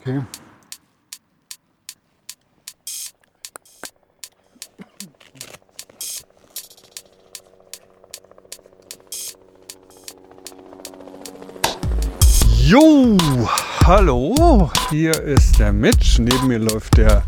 [0.00, 0.20] Okay.
[12.64, 13.16] Jo,
[13.84, 17.22] hallo, hier ist der Mitch, neben mir läuft der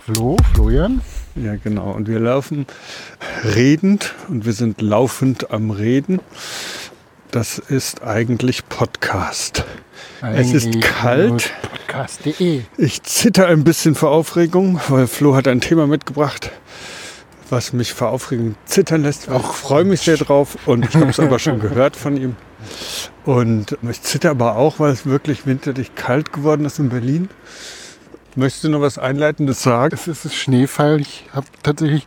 [0.00, 1.02] Flo, Florian.
[1.34, 2.66] Ja, genau, und wir laufen
[3.44, 6.20] redend und wir sind laufend am Reden.
[7.30, 9.64] Das ist eigentlich Podcast.
[10.22, 11.52] es ist kalt.
[11.96, 12.62] Podcast.de.
[12.76, 16.50] Ich zitter ein bisschen vor Aufregung, weil Flo hat ein Thema mitgebracht,
[17.48, 19.30] was mich vor Aufregung zittern lässt.
[19.30, 22.36] Auch freue mich sehr drauf und ich habe es aber schon gehört von ihm.
[23.24, 27.30] Und ich zitter aber auch, weil es wirklich winterlich kalt geworden ist in Berlin.
[28.34, 29.94] Möchtest du noch was Einleitendes sagen?
[29.94, 31.00] Es ist Schneefall.
[31.00, 32.06] Ich habe tatsächlich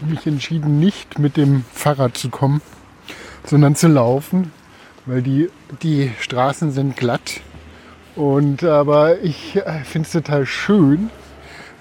[0.00, 2.60] mich entschieden, nicht mit dem Fahrrad zu kommen,
[3.44, 4.52] sondern zu laufen,
[5.04, 5.50] weil die,
[5.82, 7.40] die Straßen sind glatt.
[8.16, 11.10] Und aber ich äh, finde es total schön,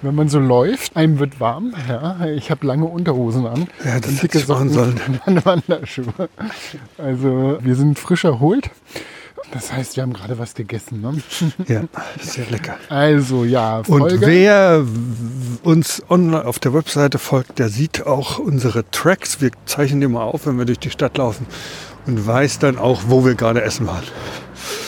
[0.02, 0.96] wenn man so läuft.
[0.96, 1.74] Einem wird warm.
[1.88, 3.68] Ja, ich habe lange Unterhosen an.
[3.84, 5.00] Ja, das hätte ich machen sollen.
[5.26, 6.30] und Wanderschuhe.
[6.98, 8.70] Also wir sind frisch erholt.
[9.52, 11.02] Das heißt, wir haben gerade was gegessen.
[11.02, 11.22] Ne?
[11.68, 11.84] Ja,
[12.20, 12.76] sehr lecker.
[12.90, 14.16] Also ja, Folge.
[14.16, 14.84] Und wer
[15.64, 19.40] uns online auf der Webseite folgt, der sieht auch unsere Tracks.
[19.40, 21.46] Wir zeichnen die mal auf, wenn wir durch die Stadt laufen
[22.06, 24.04] und weiß dann auch, wo wir gerade essen waren.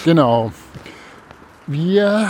[0.03, 0.51] Genau.
[1.69, 2.29] Wir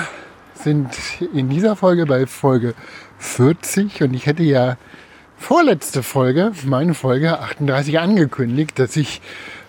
[0.55, 0.89] sind
[1.31, 2.73] in dieser Folge bei Folge
[3.19, 4.77] 40 und ich hätte ja
[5.37, 9.21] vorletzte Folge, meine Folge 38 angekündigt, dass ich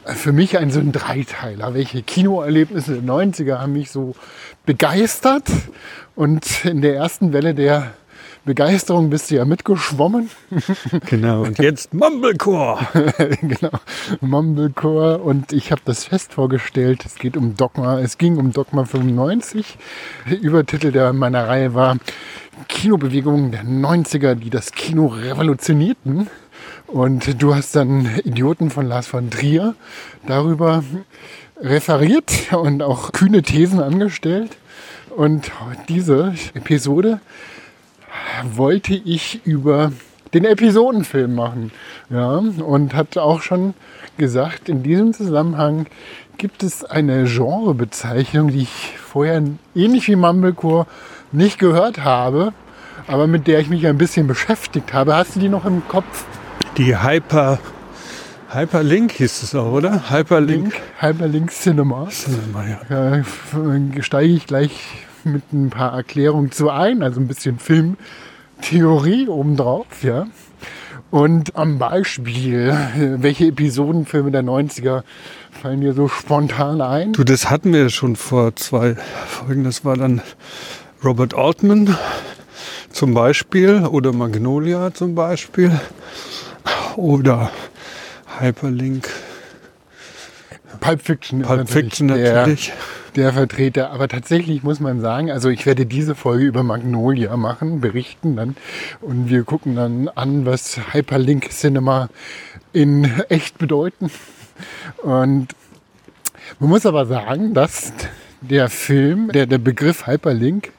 [0.06, 4.14] für mich ein so ein Dreiteiler, welche Kinoerlebnisse der 90er haben mich so
[4.64, 5.50] begeistert
[6.16, 7.92] und in der ersten Welle der
[8.48, 10.30] Begeisterung bist du ja mitgeschwommen.
[11.06, 12.78] Genau, und jetzt Mumblecore.
[13.42, 13.78] genau,
[14.22, 15.18] Mumblecore.
[15.18, 17.04] Und ich habe das Fest vorgestellt.
[17.04, 18.00] Es geht um Dogma.
[18.00, 19.76] Es ging um Dogma 95.
[20.30, 21.98] Der Übertitel der meiner Reihe war
[22.68, 26.28] Kinobewegungen der 90er, die das Kino revolutionierten.
[26.86, 29.74] Und du hast dann Idioten von Lars von Trier
[30.26, 30.82] darüber
[31.60, 34.56] referiert und auch kühne Thesen angestellt.
[35.14, 35.52] Und
[35.88, 37.20] diese Episode
[38.54, 39.92] wollte ich über
[40.34, 41.72] den Episodenfilm machen.
[42.10, 43.74] Ja, und hat auch schon
[44.16, 45.86] gesagt, in diesem Zusammenhang
[46.36, 49.42] gibt es eine Genrebezeichnung, die ich vorher
[49.74, 50.86] ähnlich wie Mumblecore
[51.32, 52.52] nicht gehört habe,
[53.06, 55.16] aber mit der ich mich ein bisschen beschäftigt habe.
[55.16, 56.24] Hast du die noch im Kopf?
[56.76, 57.58] Die Hyper.
[58.50, 60.10] Hyperlink hieß es auch, oder?
[60.10, 60.74] Hyperlink.
[61.00, 62.08] Hyperlink Cinema.
[62.08, 62.80] Cinema ja.
[62.88, 70.02] Da steige ich gleich mit ein paar Erklärungen zu ein, also ein bisschen Filmtheorie obendrauf,
[70.02, 70.26] ja.
[71.10, 72.76] Und am Beispiel,
[73.18, 75.02] welche Episodenfilme der 90er
[75.50, 77.12] fallen dir so spontan ein?
[77.12, 78.94] Du, das hatten wir schon vor zwei
[79.26, 79.64] Folgen.
[79.64, 80.20] Das war dann
[81.02, 81.96] Robert Altman
[82.90, 85.72] zum Beispiel oder Magnolia zum Beispiel
[86.96, 87.50] oder
[88.38, 89.08] Hyperlink.
[90.80, 91.42] Pulp Fiction.
[91.42, 92.72] Pulp Fiction natürlich.
[93.14, 93.90] Der, der Vertreter.
[93.90, 98.56] Aber tatsächlich muss man sagen, also ich werde diese Folge über Magnolia machen, berichten dann.
[99.00, 102.08] Und wir gucken dann an, was Hyperlink Cinema
[102.72, 104.10] in echt bedeuten.
[105.02, 105.48] Und
[106.58, 107.92] man muss aber sagen, dass
[108.40, 110.72] der Film, der, der Begriff Hyperlink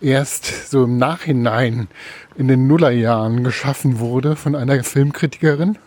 [0.00, 1.88] erst so im Nachhinein
[2.36, 5.78] in den Nullerjahren geschaffen wurde von einer Filmkritikerin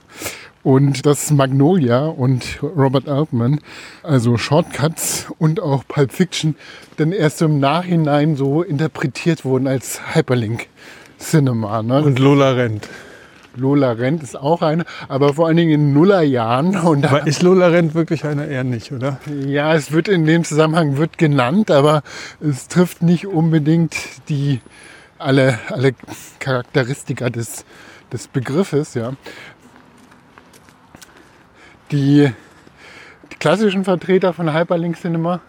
[0.68, 3.62] und dass Magnolia und Robert Altman,
[4.04, 6.58] also Shortcuts und auch Pulp Fiction,
[6.98, 10.68] dann erst im Nachhinein so interpretiert wurden als Hyperlink
[11.20, 11.82] Cinema.
[11.84, 12.04] Ne?
[12.04, 12.90] Und Lola Rent.
[13.56, 16.76] Lola Rent ist auch eine, aber vor allen Dingen in Nullerjahren.
[16.76, 18.48] Und aber ist Lola Rent wirklich eine?
[18.48, 19.20] Eher nicht, oder?
[19.46, 22.04] Ja, es wird in dem Zusammenhang wird genannt, aber
[22.42, 23.96] es trifft nicht unbedingt
[24.28, 24.60] die
[25.18, 25.94] alle, alle
[26.40, 27.64] Charakteristika des,
[28.12, 28.96] des Begriffes.
[28.96, 29.14] Ja.
[31.92, 32.32] Die,
[33.32, 35.40] die klassischen Vertreter von Hyperlink Cinema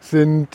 [0.00, 0.48] sind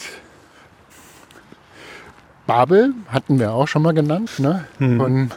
[2.47, 4.65] Babel, hatten wir auch schon mal genannt, ne?
[4.79, 4.97] Mhm.
[4.97, 5.31] von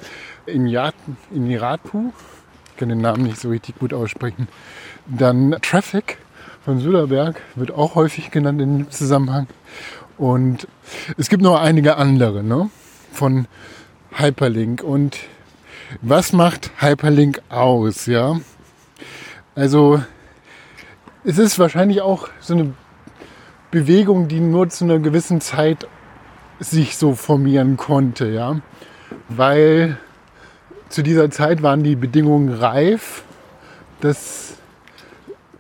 [0.47, 2.13] Iniratu.
[2.71, 4.49] Ich kann den Namen nicht so richtig gut aussprechen.
[5.07, 6.17] Dann Traffic
[6.65, 9.49] von Süderberg wird auch häufig genannt in dem Zusammenhang.
[10.17, 10.67] Und
[11.19, 12.71] es gibt noch einige andere ne?
[13.13, 13.47] von
[14.13, 14.83] Hyperlink.
[14.83, 15.19] Und
[16.01, 18.07] was macht Hyperlink aus?
[18.07, 18.41] Ja?
[19.55, 20.03] Also
[21.25, 22.73] es ist wahrscheinlich auch so eine
[23.71, 25.87] Bewegung, die nur zu einer gewissen Zeit
[26.61, 28.61] sich so formieren konnte, ja,
[29.29, 29.99] weil
[30.89, 33.23] zu dieser Zeit waren die Bedingungen reif,
[34.01, 34.55] dass,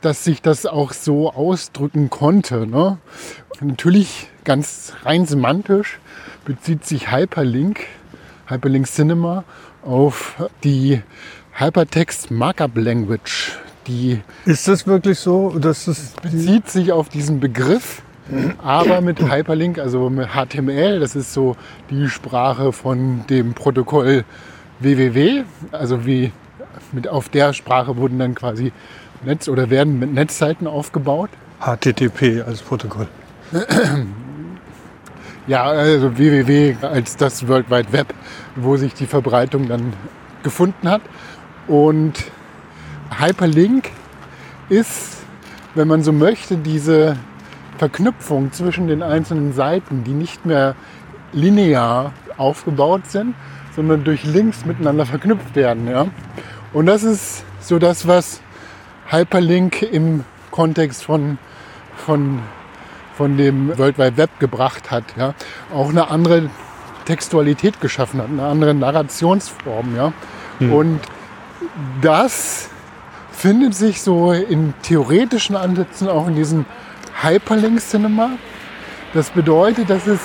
[0.00, 2.66] dass sich das auch so ausdrücken konnte.
[2.66, 2.98] Ne?
[3.60, 5.98] Natürlich ganz rein semantisch
[6.44, 7.86] bezieht sich Hyperlink,
[8.46, 9.44] Hyperlink Cinema
[9.84, 10.34] auf
[10.64, 11.02] die
[11.52, 13.58] Hypertext Markup Language.
[13.90, 15.58] Die Ist das wirklich so?
[15.58, 18.02] Dass es bezieht sich auf diesen Begriff,
[18.62, 21.56] aber mit Hyperlink, also mit HTML, das ist so
[21.90, 24.24] die Sprache von dem Protokoll
[24.78, 25.42] www,
[25.72, 26.30] also wie
[26.92, 28.70] mit auf der Sprache wurden dann quasi
[29.24, 31.30] Netz oder werden mit Netzseiten aufgebaut.
[31.60, 33.08] HTTP als Protokoll.
[35.48, 38.14] Ja, also www als das World Wide Web,
[38.54, 39.94] wo sich die Verbreitung dann
[40.44, 41.02] gefunden hat.
[41.66, 42.30] Und
[43.18, 43.90] Hyperlink
[44.68, 45.18] ist,
[45.74, 47.16] wenn man so möchte, diese
[47.78, 50.74] Verknüpfung zwischen den einzelnen Seiten, die nicht mehr
[51.32, 53.34] linear aufgebaut sind,
[53.74, 55.88] sondern durch Links miteinander verknüpft werden.
[55.88, 56.06] Ja?
[56.72, 58.40] Und das ist so das, was
[59.08, 61.38] Hyperlink im Kontext von,
[61.96, 62.40] von,
[63.14, 65.04] von dem World Wide Web gebracht hat.
[65.16, 65.34] Ja?
[65.72, 66.50] Auch eine andere
[67.04, 69.96] Textualität geschaffen hat, eine andere Narrationsform.
[69.96, 70.12] Ja?
[70.60, 71.00] Und
[72.02, 72.68] das
[73.32, 76.66] findet sich so in theoretischen Ansätzen auch in diesem
[77.22, 78.30] Hyperlink-Cinema.
[79.14, 80.20] Das bedeutet, dass es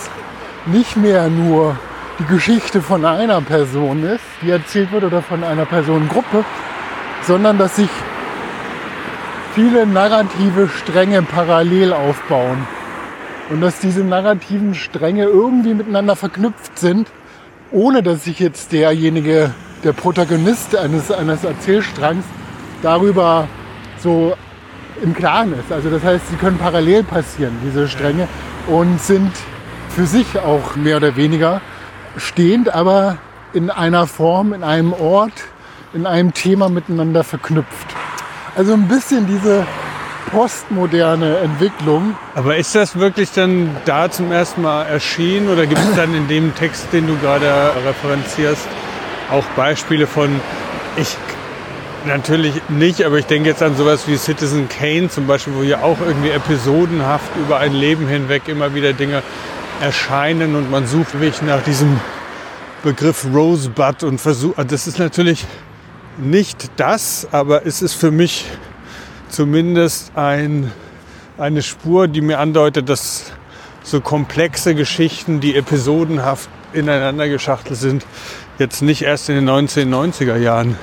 [0.66, 1.78] nicht mehr nur
[2.20, 6.46] die Geschichte von einer Person ist, die erzählt wird oder von einer Personengruppe,
[7.24, 7.90] sondern dass sich
[9.54, 12.68] viele narrative Stränge parallel aufbauen.
[13.50, 17.08] Und dass diese narrativen Stränge irgendwie miteinander verknüpft sind,
[17.72, 19.54] ohne dass sich jetzt derjenige,
[19.84, 22.26] der Protagonist eines, eines Erzählstrangs
[22.82, 23.48] darüber
[23.98, 24.36] so
[25.02, 25.72] im Klaren ist.
[25.72, 28.28] Also das heißt, sie können parallel passieren, diese Stränge,
[28.68, 29.32] und sind
[29.90, 31.62] für sich auch mehr oder weniger
[32.18, 33.18] stehend, aber
[33.54, 35.34] in einer Form, in einem Ort,
[35.94, 37.88] in einem Thema miteinander verknüpft.
[38.56, 39.66] Also ein bisschen diese
[40.32, 42.16] postmoderne Entwicklung.
[42.34, 46.28] Aber ist das wirklich dann da zum ersten Mal erschienen oder gibt es dann in
[46.28, 48.68] dem Text, den du gerade referenzierst,
[49.32, 50.42] auch Beispiele von,
[50.98, 51.16] ich
[52.08, 55.82] natürlich nicht, aber ich denke jetzt an sowas wie Citizen Kane zum Beispiel, wo ja
[55.82, 59.24] auch irgendwie episodenhaft über ein Leben hinweg immer wieder Dinge
[59.82, 62.00] erscheinen und man sucht mich nach diesem
[62.84, 65.46] Begriff Rosebud und versucht, das ist natürlich
[66.18, 68.46] nicht das, aber es ist für mich
[69.30, 70.72] zumindest ein,
[71.38, 73.32] eine Spur, die mir andeutet, dass
[73.84, 78.06] so komplexe Geschichten, die episodenhaft ineinander geschachtelt sind,
[78.60, 80.78] jetzt nicht erst in den 1990er Jahren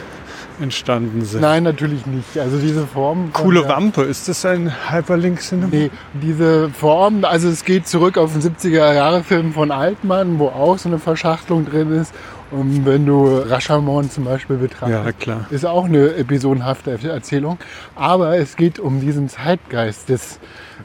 [0.60, 1.40] entstanden sind.
[1.40, 2.38] Nein, natürlich nicht.
[2.38, 3.32] Also diese Form.
[3.32, 5.68] Coole Wampe, ist das ein Hyperlink-Cinema?
[5.70, 10.88] Nee, diese Form, also es geht zurück auf den 70er-Jahre-Film von Altmann, wo auch so
[10.88, 12.12] eine Verschachtelung drin ist.
[12.50, 15.46] Und wenn du Rashomon zum Beispiel betrachtest, Ja, klar.
[15.50, 17.58] ist auch eine episodenhafte Erzählung.
[17.94, 20.38] Aber es geht um diesen Zeitgeist des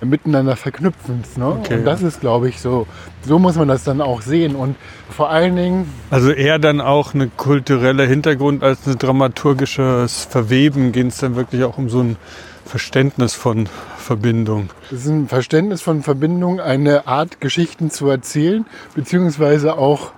[0.05, 1.37] Miteinander Verknüpfens.
[1.37, 1.47] Ne?
[1.47, 2.87] Okay, Und das ist, glaube ich, so.
[3.23, 4.55] So muss man das dann auch sehen.
[4.55, 4.75] Und
[5.09, 11.07] vor allen Dingen Also eher dann auch eine kulturelle Hintergrund als ein dramaturgisches Verweben geht
[11.07, 12.17] es dann wirklich auch um so ein
[12.65, 13.67] Verständnis von
[13.97, 14.69] Verbindung.
[14.91, 18.65] Es ist ein Verständnis von Verbindung, eine Art, Geschichten zu erzählen,
[18.95, 20.11] beziehungsweise auch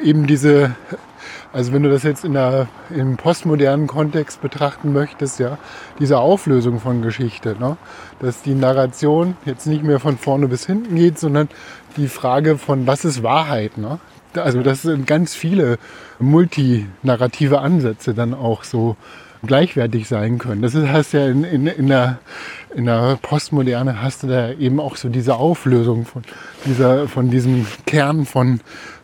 [0.00, 0.74] eben diese,
[1.52, 5.58] also wenn du das jetzt in der, im postmodernen Kontext betrachten möchtest, ja,
[5.98, 7.76] diese Auflösung von Geschichte, ne?
[8.20, 11.48] dass die Narration jetzt nicht mehr von vorne bis hinten geht, sondern
[11.96, 13.76] die Frage von, was ist Wahrheit?
[13.76, 13.98] Ne?
[14.34, 15.78] Also das sind ganz viele
[16.18, 18.96] multinarrative Ansätze dann auch so
[19.44, 20.62] gleichwertig sein können.
[20.62, 22.18] Das ist, hast ja in, in, in, der,
[22.74, 26.22] in der Postmoderne hast du da eben auch so diese Auflösung von,
[26.64, 28.60] dieser, von diesem Kern von,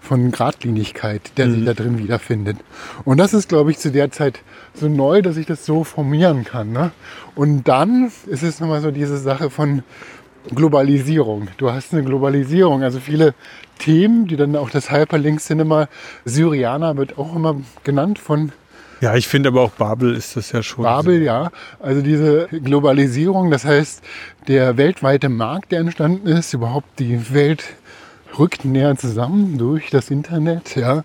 [0.09, 2.57] von Gradlinigkeit, der sich da drin wiederfindet.
[3.05, 4.41] Und das ist, glaube ich, zu der Zeit
[4.73, 6.73] so neu, dass ich das so formieren kann.
[6.73, 6.93] Ne?
[7.35, 9.83] Und dann ist es nochmal so diese Sache von
[10.55, 11.49] Globalisierung.
[11.59, 13.35] Du hast eine Globalisierung, also viele
[13.79, 15.89] Themen, die dann auch das Hyperlink-Cinema,
[16.25, 18.53] Syrianer wird auch immer genannt von
[19.03, 20.85] Ja, ich finde aber auch Babel ist das ja schon.
[20.85, 21.51] Babel, ja.
[21.81, 24.03] Also diese Globalisierung, das heißt,
[24.49, 27.65] der weltweite Markt, der entstanden ist, überhaupt die Welt
[28.39, 31.05] rückt näher zusammen durch das Internet, ja.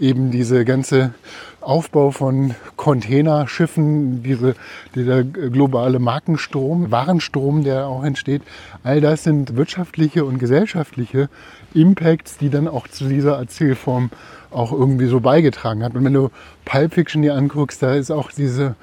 [0.00, 1.12] Eben diese ganze
[1.60, 4.54] Aufbau von Containerschiffen, diese,
[4.94, 8.42] dieser globale Markenstrom, Warenstrom, der auch entsteht,
[8.84, 11.28] all das sind wirtschaftliche und gesellschaftliche
[11.74, 14.10] Impacts, die dann auch zu dieser Erzählform
[14.50, 15.94] auch irgendwie so beigetragen hat.
[15.94, 16.30] Und wenn du
[16.64, 18.76] Pulp Fiction dir anguckst, da ist auch diese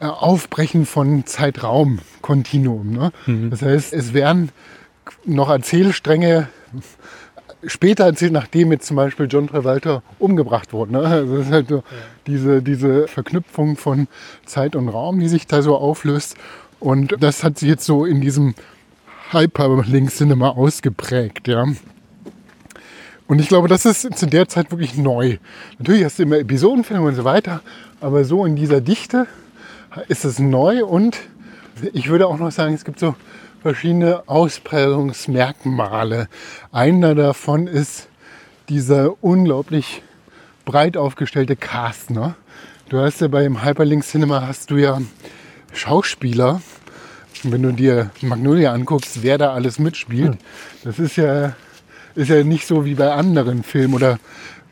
[0.00, 2.90] äh, Aufbrechen von Zeitraum-Kontinuum.
[2.90, 3.12] Ne?
[3.50, 4.50] Das heißt, es werden
[5.24, 6.48] noch Erzählstränge
[7.66, 10.92] später erzählt, nachdem jetzt zum Beispiel John Travolta umgebracht wurde.
[10.92, 11.00] Ne?
[11.00, 11.82] Also es ist halt so
[12.26, 14.06] diese, diese Verknüpfung von
[14.46, 16.36] Zeit und Raum, die sich da so auflöst.
[16.80, 18.54] Und das hat sich jetzt so in diesem
[19.30, 21.66] Hyperlink Cinema ausgeprägt, ja.
[23.26, 25.36] Und ich glaube, das ist zu der Zeit wirklich neu.
[25.78, 27.60] Natürlich hast du immer Episodenfilme und so weiter,
[28.00, 29.26] aber so in dieser Dichte
[30.08, 31.18] ist es neu und
[31.92, 33.14] ich würde auch noch sagen, es gibt so
[33.68, 36.28] verschiedene Ausprägungsmerkmale.
[36.72, 38.08] Einer davon ist
[38.70, 40.02] dieser unglaublich
[40.64, 42.08] breit aufgestellte Cast.
[42.08, 42.34] Ne?
[42.88, 45.02] Du hast ja beim Hyperlink Cinema hast du ja
[45.74, 46.62] Schauspieler.
[47.42, 50.38] Wenn du dir Magnolia anguckst, wer da alles mitspielt, hm.
[50.84, 51.52] das ist ja,
[52.14, 54.18] ist ja nicht so wie bei anderen Filmen oder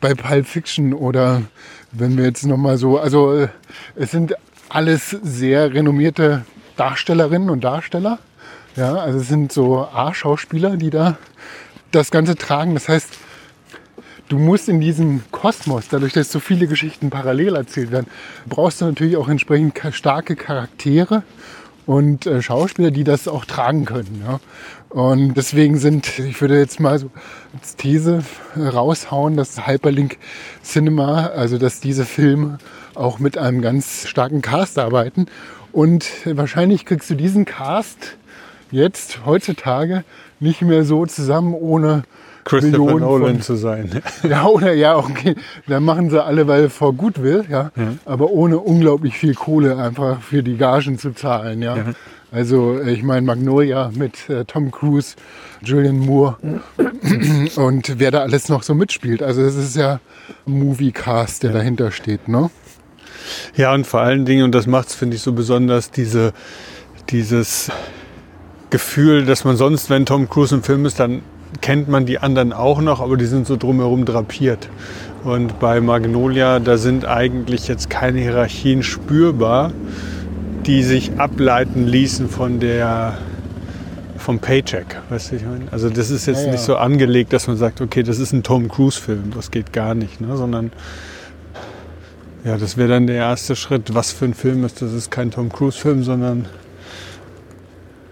[0.01, 1.43] bei Pulp Fiction oder
[1.91, 3.49] wenn wir jetzt nochmal so, also äh,
[3.95, 4.33] es sind
[4.69, 6.45] alles sehr renommierte
[6.77, 8.17] Darstellerinnen und Darsteller.
[8.77, 11.17] Ja, also es sind so A-Schauspieler, die da
[11.91, 12.75] das Ganze tragen.
[12.75, 13.09] Das heißt,
[14.29, 18.05] du musst in diesem Kosmos, dadurch, dass so viele Geschichten parallel erzählt werden,
[18.45, 21.23] brauchst du natürlich auch entsprechend starke Charaktere
[21.87, 24.23] und äh, Schauspieler, die das auch tragen können.
[24.23, 24.39] Ja.
[24.89, 27.09] Und deswegen sind, ich würde jetzt mal so
[27.59, 28.23] als These
[28.55, 30.19] raushauen, dass Hyperlink
[30.63, 32.59] Cinema, also dass diese Filme
[32.93, 35.25] auch mit einem ganz starken Cast arbeiten.
[35.71, 38.17] Und wahrscheinlich kriegst du diesen Cast
[38.71, 40.03] jetzt heutzutage
[40.39, 42.03] nicht mehr so zusammen ohne
[42.47, 44.01] Christopher Millionen Nolan von, zu sein.
[44.23, 45.35] Ja, oder ja, okay.
[45.67, 47.93] Da machen sie alle, weil vor Goodwill, ja, ja.
[48.05, 51.75] Aber ohne unglaublich viel Kohle einfach für die Gagen zu zahlen, ja.
[51.75, 51.85] ja.
[52.31, 55.15] Also ich meine Magnolia mit äh, Tom Cruise,
[55.61, 56.37] Julian Moore
[57.55, 59.23] und wer da alles noch so mitspielt.
[59.23, 59.99] Also es ist ja
[60.45, 62.49] ein Movie-Cast, der dahinter steht, ne?
[63.55, 66.33] Ja, und vor allen Dingen, und das macht es, finde ich, so besonders, diese,
[67.09, 67.69] dieses
[68.69, 71.21] Gefühl, dass man sonst, wenn Tom Cruise im Film ist, dann
[71.61, 74.69] kennt man die anderen auch noch, aber die sind so drumherum drapiert.
[75.23, 79.71] Und bei Magnolia, da sind eigentlich jetzt keine Hierarchien spürbar,
[80.65, 83.17] die sich ableiten ließen von der
[84.17, 85.71] vom Paycheck, weißt du, ich meine?
[85.71, 86.51] Also das ist jetzt ja, ja.
[86.51, 89.71] nicht so angelegt, dass man sagt, okay, das ist ein Tom Cruise Film, das geht
[89.71, 90.35] gar nicht, ne?
[90.35, 90.71] sondern
[92.43, 93.93] ja, das wäre dann der erste Schritt.
[93.93, 94.93] Was für ein Film ist das?
[94.93, 96.45] ist kein Tom Cruise Film, sondern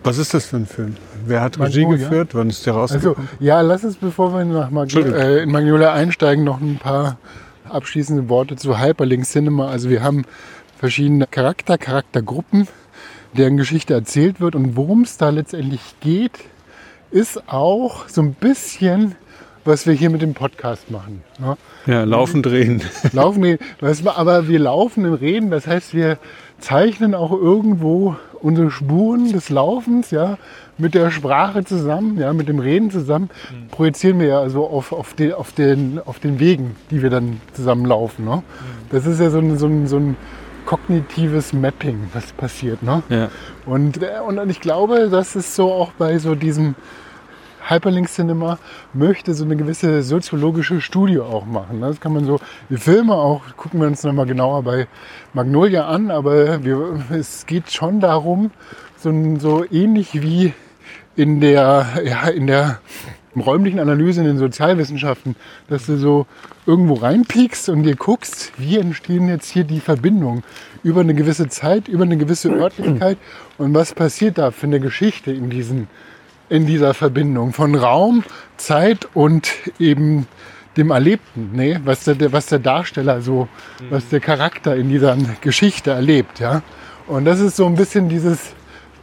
[0.06, 0.96] was ist das für ein Film?
[1.26, 2.08] Wer hat Regie Magnolia?
[2.08, 2.30] geführt?
[2.34, 3.18] Wann ist der rausgekommen?
[3.18, 7.18] Also, ja, lass uns, bevor wir nach Magno äh, in Magnolia einsteigen, noch ein paar
[7.70, 9.70] abschließende Worte zu Hyperlink Cinema.
[9.70, 10.26] Also wir haben
[10.78, 12.68] verschiedene Charakter, Charaktergruppen,
[13.34, 14.56] deren Geschichte erzählt wird.
[14.56, 16.40] Und worum es da letztendlich geht,
[17.10, 19.16] ist auch so ein bisschen,
[19.64, 21.24] was wir hier mit dem Podcast machen.
[21.40, 21.58] Ja,
[21.88, 22.84] ja laufen, drehen.
[23.12, 23.60] Laufen, drehen.
[24.06, 26.20] Aber wir laufen im Reden, das heißt, wir
[26.60, 28.16] zeichnen auch irgendwo
[28.46, 30.38] unsere Spuren des Laufens, ja,
[30.78, 33.70] mit der Sprache zusammen, ja, mit dem Reden zusammen, mhm.
[33.70, 37.42] projizieren wir ja also auf, auf, den, auf, den, auf den Wegen, die wir dann
[37.54, 38.24] zusammen laufen.
[38.24, 38.36] Ne?
[38.36, 38.42] Mhm.
[38.92, 40.16] Das ist ja so ein, so, ein, so ein
[40.68, 42.84] kognitives Mapping, was passiert.
[42.84, 43.02] Ne?
[43.10, 43.30] Ja.
[43.66, 46.76] Und, äh, und ich glaube, das ist so auch bei so diesem
[47.68, 48.60] Hyperlink Cinema
[48.94, 51.82] möchte so eine gewisse soziologische Studie auch machen.
[51.82, 54.88] Das kann man so, die Filme auch, gucken wir uns nochmal genauer bei
[55.34, 58.52] Magnolia an, aber wir, es geht schon darum,
[58.98, 60.54] so, so ähnlich wie
[61.16, 62.80] in der, ja, in der
[63.36, 65.36] räumlichen Analyse in den Sozialwissenschaften,
[65.68, 66.26] dass du so
[66.66, 70.44] irgendwo reinpiekst und dir guckst, wie entstehen jetzt hier die Verbindungen
[70.84, 73.18] über eine gewisse Zeit, über eine gewisse Örtlichkeit
[73.58, 75.88] und was passiert da für eine Geschichte in diesen
[76.50, 78.24] in dieser Verbindung von Raum,
[78.58, 79.50] Zeit und
[79.80, 80.28] eben
[80.78, 81.82] dem Erlebten, ne?
[81.86, 83.48] was, der, was der Darsteller so,
[83.90, 86.40] was der Charakter in dieser Geschichte erlebt.
[86.40, 86.62] Ja?
[87.08, 88.54] Und das ist so ein bisschen dieses,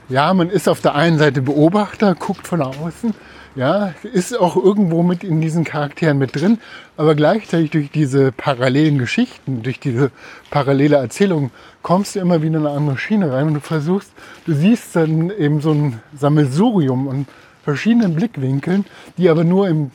[0.08, 3.14] ja, man ist auf der einen Seite Beobachter, guckt von außen,
[3.54, 6.58] ja, ist auch irgendwo mit in diesen Charakteren mit drin,
[6.96, 10.10] aber gleichzeitig durch diese parallelen Geschichten, durch diese
[10.50, 11.50] parallele Erzählung
[11.82, 14.12] kommst du immer wieder in eine andere Schiene rein und du versuchst,
[14.46, 17.26] du siehst dann eben so ein Sammelsurium und
[17.62, 18.84] verschiedenen Blickwinkeln,
[19.18, 19.90] die aber nur im,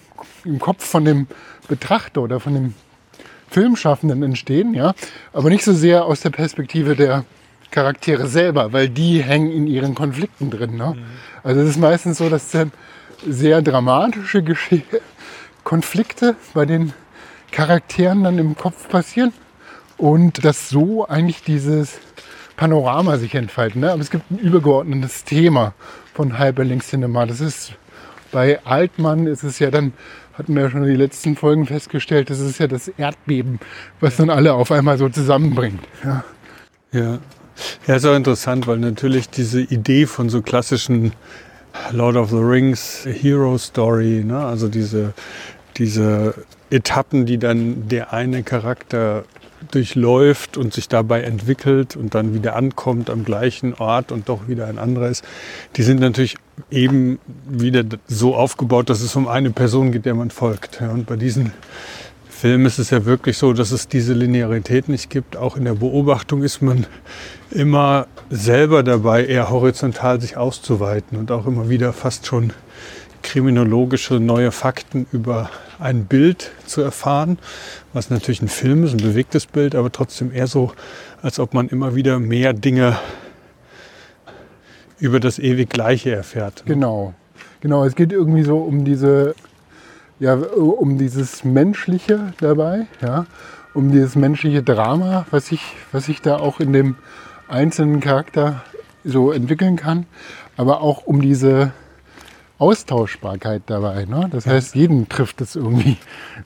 [0.46, 1.28] im Kopf von dem
[1.68, 2.74] Betrachter oder von dem
[3.50, 4.94] Filmschaffenden entstehen, ja,
[5.34, 7.26] aber nicht so sehr aus der Perspektive der
[7.72, 10.78] Charaktere selber, weil die hängen in ihren Konflikten drin.
[10.78, 10.96] Ne?
[10.96, 11.04] Mhm.
[11.44, 12.72] Also es ist meistens so, dass dann
[13.26, 14.70] sehr dramatische Gesch
[15.64, 16.94] Konflikte bei den
[17.52, 19.34] Charakteren dann im Kopf passieren
[19.98, 22.00] und dass so eigentlich dieses
[22.56, 23.78] Panorama sich entfaltet.
[23.78, 23.92] Ne?
[23.92, 25.74] Aber es gibt ein übergeordnetes Thema
[26.14, 27.26] von Hyperlink Cinema.
[27.26, 27.74] Das ist
[28.32, 29.94] bei Altmann ist es ja dann,
[30.34, 33.60] hatten wir ja schon in den letzten Folgen festgestellt, das ist ja das Erdbeben,
[34.00, 35.82] was dann alle auf einmal so zusammenbringt.
[36.04, 36.24] Ja.
[36.92, 37.20] Ja,
[37.88, 41.14] ja ist auch interessant, weil natürlich diese Idee von so klassischen
[41.92, 44.38] Lord of the Rings Hero Story, ne?
[44.38, 45.14] also diese,
[45.78, 46.34] diese
[46.70, 49.24] Etappen, die dann der eine Charakter
[49.72, 54.68] durchläuft und sich dabei entwickelt und dann wieder ankommt am gleichen Ort und doch wieder
[54.68, 55.24] ein anderer ist,
[55.76, 56.38] die sind natürlich
[56.70, 60.82] eben wieder so aufgebaut, dass es um eine Person geht, der man folgt.
[60.82, 61.52] Und bei diesen
[62.38, 65.36] Filmen ist es ja wirklich so, dass es diese Linearität nicht gibt.
[65.36, 66.86] Auch in der Beobachtung ist man
[67.50, 72.54] immer selber dabei, eher horizontal sich auszuweiten und auch immer wieder fast schon
[73.24, 77.40] kriminologische neue Fakten über ein Bild zu erfahren,
[77.94, 80.74] was natürlich ein Film ist, ein bewegtes Bild, aber trotzdem eher so,
[81.24, 83.00] als ob man immer wieder mehr Dinge
[85.00, 86.62] über das ewig Gleiche erfährt.
[86.68, 87.16] Genau.
[87.62, 89.34] Genau, es geht irgendwie so um diese,
[90.20, 93.26] ja, um dieses Menschliche dabei, ja,
[93.74, 96.96] um dieses menschliche Drama, was sich was ich da auch in dem
[97.48, 98.64] einzelnen Charakter
[99.04, 100.06] so entwickeln kann,
[100.58, 101.72] aber auch um diese
[102.60, 104.06] Austauschbarkeit dabei.
[104.06, 104.30] Ne?
[104.32, 105.98] Das heißt, jeden trifft es irgendwie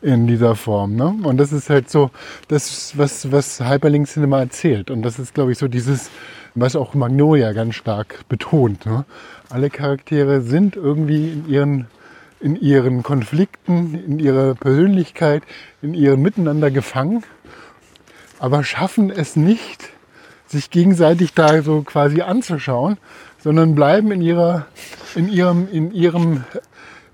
[0.02, 0.96] in dieser Form.
[0.96, 1.16] Ne?
[1.24, 2.12] Und das ist halt so,
[2.50, 4.92] das, was, was Hyperlink Cinema erzählt.
[4.92, 6.10] Und das ist, glaube ich, so dieses,
[6.54, 8.86] was auch Magnolia ganz stark betont.
[8.86, 9.06] Ne?
[9.50, 11.88] Alle Charaktere sind irgendwie in ihren,
[12.42, 15.44] in ihren Konflikten, in ihrer Persönlichkeit,
[15.82, 17.24] in ihrem Miteinander gefangen,
[18.40, 19.90] aber schaffen es nicht,
[20.48, 22.98] sich gegenseitig da so quasi anzuschauen,
[23.40, 24.66] sondern bleiben in ihrer,
[25.16, 26.44] in ihrem, in ihrem,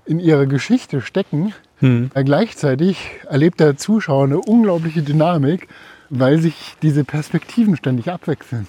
[0.06, 1.52] in ihrer Geschichte stecken.
[1.80, 2.10] Hm.
[2.14, 5.68] Gleichzeitig erlebt der Zuschauer eine unglaubliche Dynamik,
[6.10, 8.66] weil sich diese Perspektiven ständig abwechseln.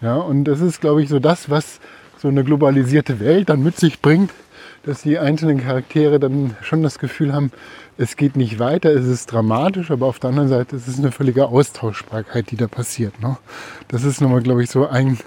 [0.00, 1.80] Ja, und das ist, glaube ich, so das, was
[2.18, 4.30] so eine globalisierte Welt dann mit sich bringt,
[4.86, 7.50] dass die einzelnen Charaktere dann schon das Gefühl haben,
[7.98, 11.10] es geht nicht weiter, es ist dramatisch, aber auf der anderen Seite ist es eine
[11.10, 13.20] völlige Austauschbarkeit, die da passiert.
[13.20, 13.36] Ne?
[13.88, 15.18] Das ist nochmal, glaube ich, so ein,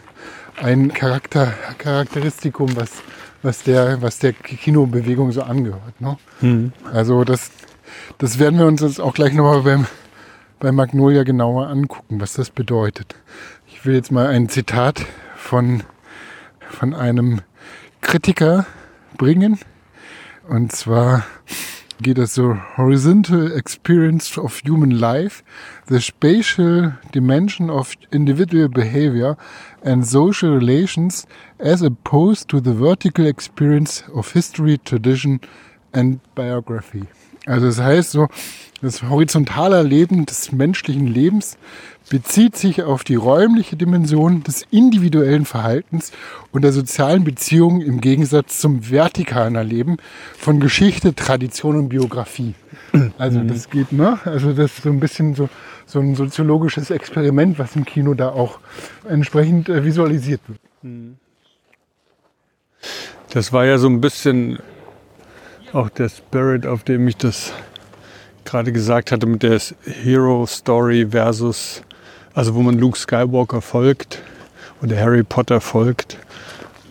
[0.62, 3.04] ein Charakter, Charakteristikum, was,
[3.44, 6.00] was, der, was der Kinobewegung so angehört.
[6.00, 6.18] Ne?
[6.40, 6.72] Mhm.
[6.94, 7.52] Also das,
[8.18, 9.88] das werden wir uns jetzt auch gleich nochmal beim,
[10.60, 13.16] bei Magnolia genauer angucken, was das bedeutet.
[13.68, 15.84] Ich will jetzt mal ein Zitat von,
[16.70, 17.42] von einem
[18.00, 18.66] Kritiker
[19.18, 19.60] bringen.
[20.48, 21.26] Und zwar
[22.02, 25.44] geht es so Horizontal Experience of Human Life,
[25.90, 29.38] the Spatial Dimension of Individual Behavior
[29.84, 31.28] and Social Relations
[31.60, 35.42] as opposed to the Vertical Experience of History, Tradition
[35.92, 37.04] and Biography.
[37.46, 38.28] Also das heißt so,
[38.82, 41.58] das horizontale Erleben des menschlichen Lebens
[42.10, 46.12] bezieht sich auf die räumliche Dimension des individuellen Verhaltens
[46.52, 49.98] und der sozialen Beziehungen im Gegensatz zum vertikalen Erleben
[50.38, 52.56] von Geschichte, Tradition und Biografie.
[53.18, 53.72] Also das mhm.
[53.72, 54.20] geht, ne?
[54.26, 55.48] Also das ist so ein bisschen so,
[55.86, 58.60] so ein soziologisches Experiment, was im Kino da auch
[59.08, 60.60] entsprechend äh, visualisiert wird.
[60.82, 61.18] Mhm.
[63.32, 64.58] Das war ja so ein bisschen
[65.74, 67.54] auch der Spirit, auf dem ich das
[68.44, 71.84] gerade gesagt hatte, mit der Hero Story versus
[72.34, 74.22] also wo man Luke Skywalker folgt
[74.82, 76.18] oder Harry Potter folgt,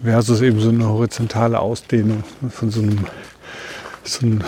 [0.02, 3.06] versus eben so eine horizontale Ausdehnung von so einem,
[4.04, 4.44] so einem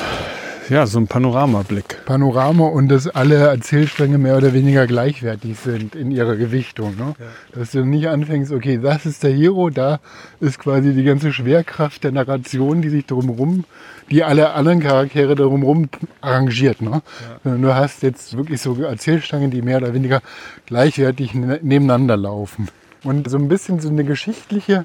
[0.70, 2.04] ja, so ein Panoramablick.
[2.06, 6.96] Panorama und dass alle Erzählstränge mehr oder weniger gleichwertig sind in ihrer Gewichtung.
[6.96, 7.14] Ne?
[7.18, 7.26] Ja.
[7.59, 9.98] Dass du nicht anfängst, okay, das ist der Hero, da
[10.38, 13.64] ist quasi die ganze Schwerkraft der Narration, die sich drumherum,
[14.11, 15.88] die alle anderen Charaktere drumherum
[16.20, 16.80] arrangiert.
[16.80, 17.02] Ne?
[17.44, 17.56] Ja.
[17.56, 20.22] Du hast jetzt wirklich so Erzählstränge, die mehr oder weniger
[20.66, 22.68] gleichwertig ne-, nebeneinander laufen.
[23.02, 24.85] Und so ein bisschen so eine geschichtliche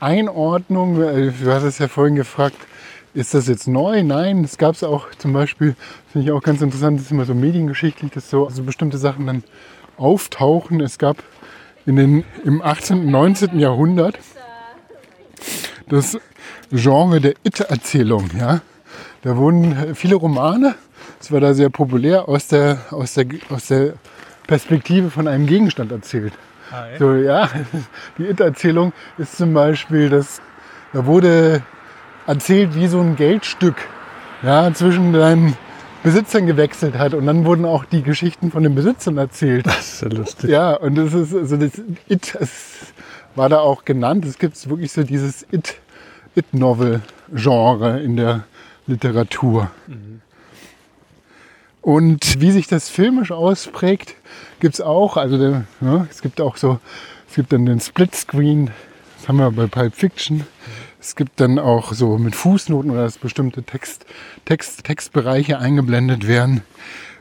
[0.00, 2.56] Einordnung, äh, du hast es ja vorhin gefragt,
[3.14, 4.02] ist das jetzt neu?
[4.02, 5.76] Nein, es gab es auch zum Beispiel,
[6.12, 9.26] finde ich auch ganz interessant, das ist immer so mediengeschichtlich, dass so also bestimmte Sachen
[9.26, 9.44] dann
[9.96, 10.80] auftauchen.
[10.80, 11.22] Es gab
[11.86, 13.00] in den, im 18.
[13.00, 13.58] und 19.
[13.58, 14.18] Jahrhundert
[15.88, 16.18] das
[16.70, 18.30] Genre der It-Erzählung.
[18.38, 18.62] Ja?
[19.22, 20.74] Da wurden viele Romane,
[21.18, 23.94] das war da sehr populär, aus der, aus der, aus der
[24.46, 26.32] Perspektive von einem Gegenstand erzählt.
[26.72, 27.48] Ah, so, ja,
[28.18, 30.40] die It-Erzählung ist zum Beispiel, dass
[30.92, 31.62] da wurde
[32.26, 33.76] erzählt, wie so ein Geldstück
[34.42, 35.56] ja, zwischen deinen
[36.02, 37.14] Besitzern gewechselt hat.
[37.14, 39.66] Und dann wurden auch die Geschichten von den Besitzern erzählt.
[39.66, 40.50] Das ist ja lustig.
[40.50, 42.92] Ja, und das ist also das It es
[43.34, 44.24] war da auch genannt.
[44.24, 45.76] Es gibt wirklich so dieses It,
[46.36, 48.44] It-Novel-Genre in der
[48.86, 49.70] Literatur.
[49.86, 50.20] Mhm.
[51.80, 54.14] Und wie sich das filmisch ausprägt,
[54.60, 55.16] gibt es auch.
[55.16, 56.78] Also der, ja, es gibt auch so,
[57.28, 58.70] es gibt dann den Splitscreen,
[59.18, 60.38] das haben wir bei Pulp Fiction.
[60.38, 60.44] Mhm.
[61.04, 64.06] Es gibt dann auch so mit Fußnoten oder dass bestimmte Text,
[64.46, 66.62] Text, Textbereiche eingeblendet werden.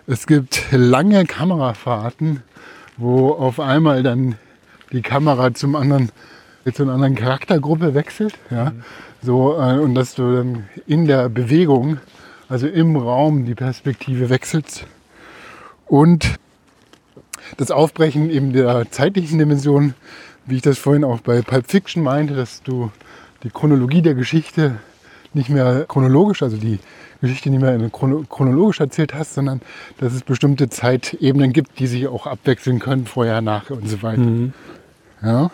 [0.08, 2.44] Es gibt lange Kamerafahrten,
[2.96, 4.36] wo auf einmal dann
[4.94, 6.14] die Kamera zum anderen,
[6.74, 8.36] zu einer anderen Charaktergruppe wechselt.
[8.50, 8.70] Ja?
[8.70, 8.84] Mhm.
[9.22, 11.98] So, äh, und dass du dann in der Bewegung,
[12.48, 14.88] also im Raum, die Perspektive wechselst.
[15.88, 16.36] Und
[17.58, 19.94] das Aufbrechen eben der zeitlichen Dimension,
[20.46, 22.90] wie ich das vorhin auch bei Pulp Fiction meinte, dass du
[23.44, 24.78] die Chronologie der Geschichte
[25.34, 26.80] nicht mehr chronologisch, also die
[27.22, 29.62] Geschichte nicht mehr chronologisch erzählt hast, sondern
[29.98, 34.22] dass es bestimmte Zeitebenen gibt, die sich auch abwechseln können, vorher, nachher und so weiter.
[34.22, 34.54] Mhm.
[35.22, 35.50] Ja.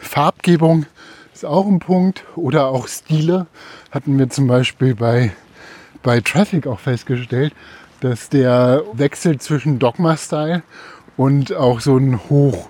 [0.00, 0.86] Farbgebung
[1.34, 3.46] ist auch ein Punkt oder auch Stile
[3.90, 5.32] hatten wir zum Beispiel bei,
[6.02, 7.52] bei Traffic auch festgestellt,
[8.00, 10.62] dass der Wechsel zwischen Dogma-Style
[11.16, 12.68] und auch so ein Hoch,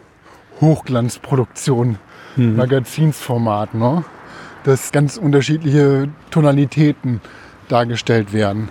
[0.60, 1.98] Hochglanzproduktion,
[2.36, 2.56] mhm.
[2.56, 4.04] Magazinsformat, ne?
[4.64, 7.20] dass ganz unterschiedliche Tonalitäten
[7.68, 8.68] dargestellt werden.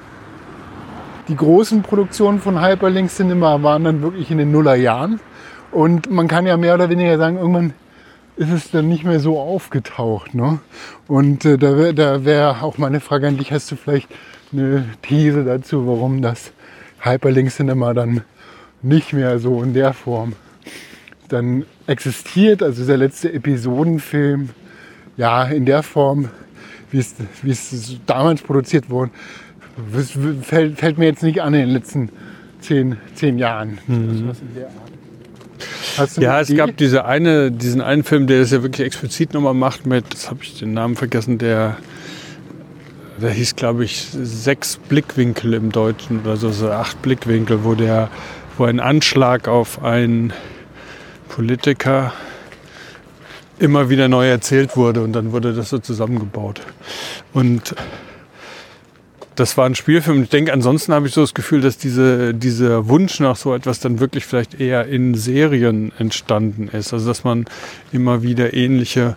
[1.28, 5.20] Die großen Produktionen von Hyperlink Cinema waren dann wirklich in den Nullerjahren.
[5.72, 7.74] Und man kann ja mehr oder weniger sagen, irgendwann
[8.38, 10.36] ist es dann nicht mehr so aufgetaucht.
[10.36, 10.60] Ne?
[11.08, 14.10] Und äh, da wäre wär auch meine Frage an dich, hast du vielleicht
[14.54, 16.52] eine These dazu, warum das
[17.00, 18.22] Hyperlink Cinema dann
[18.82, 20.34] nicht mehr so in der Form
[21.30, 24.50] dann existiert, also der letzte Episodenfilm,
[25.18, 26.30] ja, in der Form,
[26.92, 29.12] wie es, wie es damals produziert wurde,
[30.42, 32.10] fällt, fällt mir jetzt nicht an in den letzten
[32.60, 33.78] zehn, zehn Jahren.
[33.88, 34.32] Mhm.
[36.18, 39.86] ja, es gab diese eine, diesen einen Film, der es ja wirklich explizit nochmal macht
[39.86, 41.78] mit, das habe ich den Namen vergessen, der,
[43.22, 48.10] der hieß, glaube ich, sechs Blickwinkel im Deutschen oder so, so acht Blickwinkel, wo der,
[48.58, 50.34] wo ein Anschlag auf einen
[51.30, 52.14] Politiker
[53.60, 56.62] immer wieder neu erzählt wurde und dann wurde das so zusammengebaut.
[57.34, 57.76] Und
[59.36, 60.24] das war ein Spielfilm.
[60.24, 63.80] Ich denke, ansonsten habe ich so das Gefühl, dass diese, dieser Wunsch nach so etwas
[63.80, 66.94] dann wirklich vielleicht eher in Serien entstanden ist.
[66.94, 67.46] Also dass man
[67.92, 69.16] immer wieder ähnliche,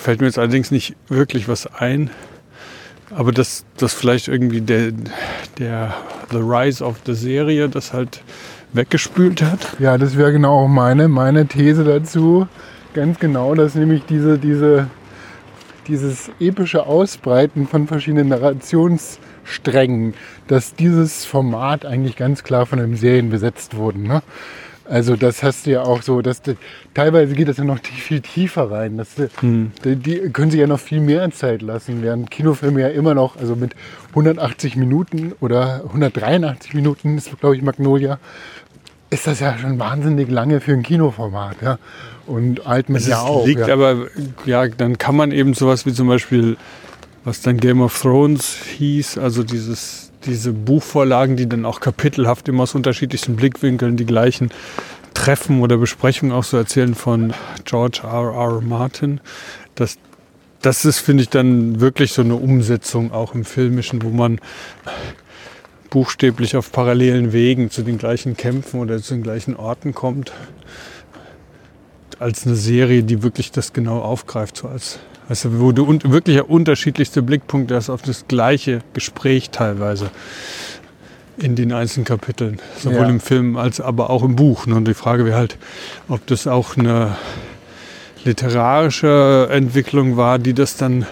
[0.00, 2.10] fällt mir jetzt allerdings nicht wirklich was ein,
[3.10, 4.92] aber dass das vielleicht irgendwie der,
[5.58, 5.94] der
[6.30, 8.22] The Rise of the Serie das halt
[8.74, 9.76] weggespült hat.
[9.78, 12.46] Ja, das wäre genau auch meine, meine These dazu.
[12.92, 14.88] Ganz genau, dass nämlich diese, diese
[15.86, 20.14] dieses epische Ausbreiten von verschiedenen Narrationssträngen,
[20.46, 24.00] dass dieses Format eigentlich ganz klar von den Serien besetzt wurde.
[24.00, 24.22] Ne?
[24.86, 26.42] Also das hast du ja auch so, dass
[26.92, 28.98] teilweise geht das ja noch viel tiefer rein.
[28.98, 29.72] Das, hm.
[29.82, 33.36] die, die, können sich ja noch viel mehr Zeit lassen, während Kinofilme ja immer noch,
[33.36, 33.74] also mit
[34.10, 38.18] 180 Minuten oder 183 Minuten ist, glaube ich, Magnolia,
[39.14, 41.56] ist das ja schon wahnsinnig lange für ein Kinoformat.
[41.62, 41.78] Ja?
[42.26, 43.46] Und Altman ja auch.
[43.46, 43.72] Liegt ja.
[43.72, 44.08] aber,
[44.44, 46.56] ja, dann kann man eben sowas wie zum Beispiel,
[47.24, 52.64] was dann Game of Thrones hieß, also dieses, diese Buchvorlagen, die dann auch kapitelhaft immer
[52.64, 54.50] aus unterschiedlichsten Blickwinkeln die gleichen
[55.14, 57.32] Treffen oder Besprechungen auch so erzählen von
[57.64, 58.34] George R.
[58.34, 58.60] R.
[58.62, 59.20] Martin.
[59.76, 59.96] Das,
[60.60, 64.40] das ist, finde ich, dann wirklich so eine Umsetzung auch im Filmischen, wo man
[65.94, 70.32] buchstäblich auf parallelen Wegen zu den gleichen Kämpfen oder zu den gleichen Orten kommt
[72.18, 76.42] als eine Serie, die wirklich das genau aufgreift, so als, also wo du un wirklich
[76.42, 80.10] unterschiedlichste Blickpunkte hast auf das gleiche Gespräch teilweise
[81.36, 83.08] in den einzelnen Kapiteln, sowohl ja.
[83.08, 84.66] im Film als aber auch im Buch.
[84.66, 85.58] Und die Frage wäre halt,
[86.08, 87.16] ob das auch eine
[88.24, 91.06] literarische Entwicklung war, die das dann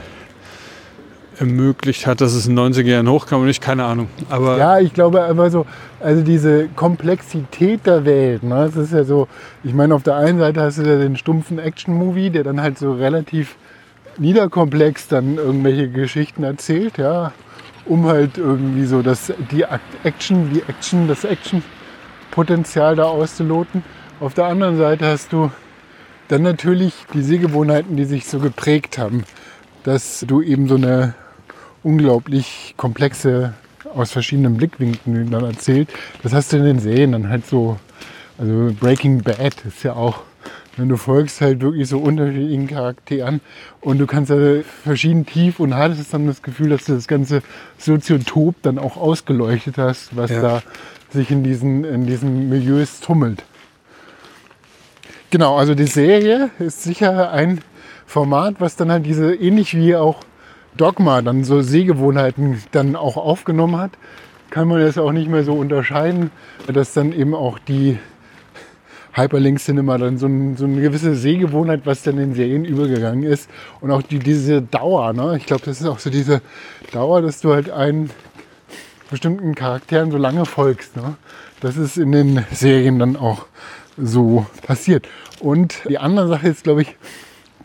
[1.43, 4.09] ermöglicht hat, dass es in den 90er Jahren hochkam und ich keine Ahnung.
[4.31, 5.67] Aber ja, ich glaube einfach so,
[6.01, 9.29] also diese Komplexität der Welt, ne, das ist ja so,
[9.65, 12.79] ich meine, auf der einen Seite hast du ja den stumpfen Action-Movie, der dann halt
[12.79, 13.57] so relativ
[14.19, 17.33] niederkomplex dann irgendwelche Geschichten erzählt, ja,
[17.87, 19.65] um halt irgendwie so das, die
[20.05, 23.83] Action, die Action, das Action-Potenzial da auszuloten.
[24.21, 25.51] Auf der anderen Seite hast du
[26.29, 29.25] dann natürlich die Sehgewohnheiten, die sich so geprägt haben,
[29.83, 31.15] dass du eben so eine
[31.83, 33.55] unglaublich komplexe,
[33.95, 35.89] aus verschiedenen Blickwinkeln dann erzählt.
[36.23, 37.79] Das hast du in den Serien dann halt so,
[38.39, 40.23] also Breaking Bad ist ja auch,
[40.77, 43.41] wenn du folgst halt wirklich so unterschiedlichen Charakteren
[43.81, 47.43] und du kannst ja verschieden tief und hattest dann das Gefühl, dass du das ganze
[47.77, 50.41] Soziotop dann auch ausgeleuchtet hast, was ja.
[50.41, 50.63] da
[51.11, 53.45] sich in diesen, in diesen Milieus tummelt.
[55.31, 57.61] Genau, also die Serie ist sicher ein
[58.07, 60.21] Format, was dann halt diese, ähnlich wie auch
[60.77, 63.93] Dogma dann so Sehgewohnheiten dann auch aufgenommen hat,
[64.51, 66.31] kann man das auch nicht mehr so unterscheiden,
[66.67, 67.99] dass dann eben auch die
[69.15, 73.49] Hyperlink Cinema dann so, ein, so, eine gewisse Sehgewohnheit, was dann in Serien übergegangen ist.
[73.81, 75.37] Und auch die, diese Dauer, ne?
[75.37, 76.41] ich glaube, das ist auch so diese
[76.93, 78.11] Dauer, dass du halt einen
[79.11, 80.97] bestimmten Charakteren so lange folgst.
[80.97, 81.17] Ne?
[81.61, 83.47] Das ist in den Serien dann auch
[83.99, 85.07] so passiert.
[85.41, 86.97] Und die andere Sache ist, glaube ich,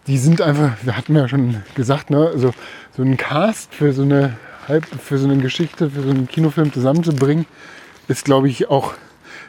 [0.07, 2.53] die sind einfach, wir hatten ja schon gesagt, ne, also
[2.95, 4.35] so einen Cast für so eine
[5.01, 7.45] für so eine Geschichte, für so einen Kinofilm zusammenzubringen,
[8.07, 8.93] ist, glaube ich, auch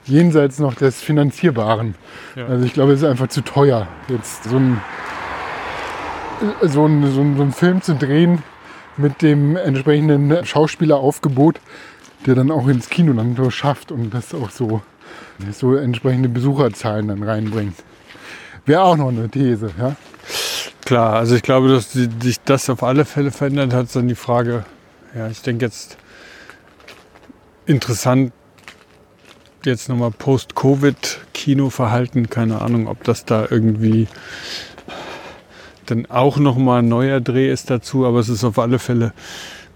[0.05, 1.95] jenseits noch des Finanzierbaren.
[2.37, 2.47] Ja.
[2.47, 4.81] Also ich glaube, es ist einfach zu teuer, jetzt so ein,
[6.63, 8.43] so ein, so ein, so ein Film zu drehen
[8.97, 11.61] mit dem entsprechenden Schauspieleraufgebot,
[12.27, 14.83] der dann auch ins Kino dann so schafft und das auch so,
[15.53, 17.77] so entsprechende Besucherzahlen dann reinbringt.
[18.67, 19.97] Wäre auch noch eine These, ja.
[20.85, 24.15] Klar, also ich glaube, dass sich das auf alle Fälle verändert hat, ist dann die
[24.15, 24.65] Frage,
[25.15, 25.97] ja, ich denke jetzt
[27.67, 28.33] interessant,
[29.65, 34.09] jetzt nochmal Post-Covid-Kinoverhalten, keine Ahnung, ob das da irgendwie
[35.87, 39.13] dann auch nochmal ein neuer Dreh ist dazu, aber es ist auf alle Fälle,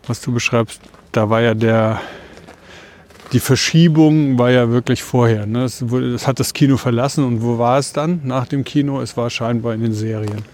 [0.07, 2.01] was du beschreibst, da war ja der,
[3.33, 5.47] die Verschiebung war ja wirklich vorher.
[5.47, 5.65] Ne?
[5.65, 9.01] Es, wurde, es hat das Kino verlassen und wo war es dann nach dem Kino?
[9.01, 10.45] Es war scheinbar in den Serien.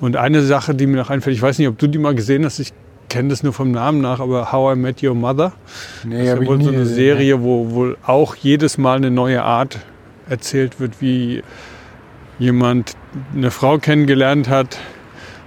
[0.00, 2.44] Und eine Sache, die mir noch einfällt, ich weiß nicht, ob du die mal gesehen
[2.44, 2.72] hast, ich
[3.08, 5.52] kenne das nur vom Namen nach, aber How I Met Your Mother.
[6.04, 6.94] Nee, Das ist ja wohl so eine gesehen.
[6.94, 9.80] Serie, wo wohl auch jedes Mal eine neue Art
[10.28, 11.42] erzählt wird, wie
[12.38, 12.92] jemand
[13.34, 14.78] eine Frau kennengelernt hat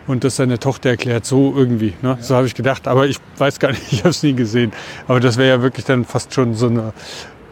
[0.08, 1.94] und das seine Tochter erklärt, so irgendwie.
[2.02, 2.18] Ne?
[2.22, 4.72] So habe ich gedacht, aber ich weiß gar nicht, ich habe es nie gesehen.
[5.08, 6.94] Aber das wäre ja wirklich dann fast schon so eine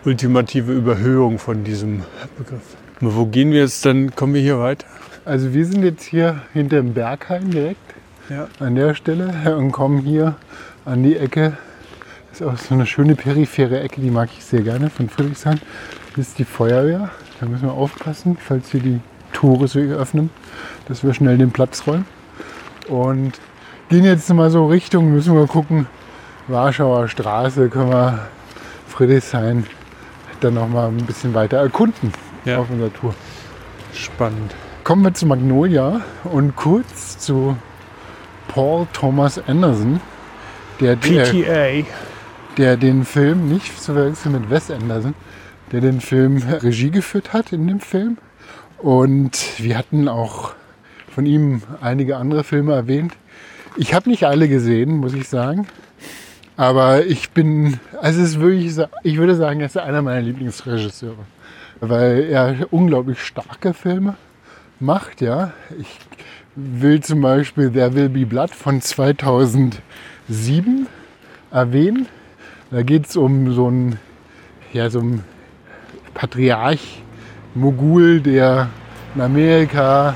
[0.06, 2.04] ultimative Überhöhung von diesem
[2.38, 2.62] Begriff.
[3.02, 4.16] Aber wo gehen wir jetzt dann?
[4.16, 4.86] Kommen wir hier weiter?
[5.26, 7.80] Also wir sind jetzt hier hinter dem Berghain direkt
[8.30, 8.48] Ja.
[8.60, 10.36] an der Stelle und kommen hier
[10.86, 11.58] an die Ecke.
[12.30, 15.60] Das ist auch so eine schöne periphere Ecke, die mag ich sehr gerne von Friedrichshain.
[16.16, 17.10] Das ist die Feuerwehr.
[17.40, 19.00] Da müssen wir aufpassen, falls hier die
[19.34, 20.30] Tore sich öffnen,
[20.88, 22.06] dass wir schnell den Platz räumen.
[22.88, 23.34] Und
[23.90, 25.88] gehen jetzt mal so Richtung, müssen wir gucken,
[26.48, 28.20] Warschauer Straße, können wir
[28.88, 29.66] Friedrichshain
[30.42, 32.12] dann noch mal ein bisschen weiter erkunden
[32.46, 32.60] Ja.
[32.60, 33.14] auf unserer Tour.
[33.94, 34.54] Spannend.
[34.84, 37.56] Kommen wir zu Magnolia und kurz zu
[38.50, 40.02] Paul Thomas Anderson,
[40.82, 41.86] der, der,
[42.58, 45.14] der den Film, nicht zu verwechseln mit Wes Anderson,
[45.72, 48.18] der den Film Regie geführt hat in dem Film.
[48.80, 50.54] Und wir hatten auch
[51.14, 53.14] von ihm einige andere Filme erwähnt.
[53.78, 55.68] Ich habe nicht alle gesehen, muss ich sagen.
[56.58, 61.26] Aber ich bin, also es ist wirklich, ich würde sagen, er ist einer meiner Lieblingsregisseure.
[61.80, 64.16] Weil er unglaublich starke Filme
[64.80, 65.54] macht, ja.
[65.80, 66.00] Ich
[66.56, 69.82] will zum Beispiel There Will Be Blood von 2007
[71.52, 72.08] erwähnen.
[72.70, 74.00] Da geht es um so einen,
[74.72, 75.24] ja, so einen
[76.14, 77.02] Patriarch,
[77.56, 78.70] Mogul, der
[79.16, 80.16] in Amerika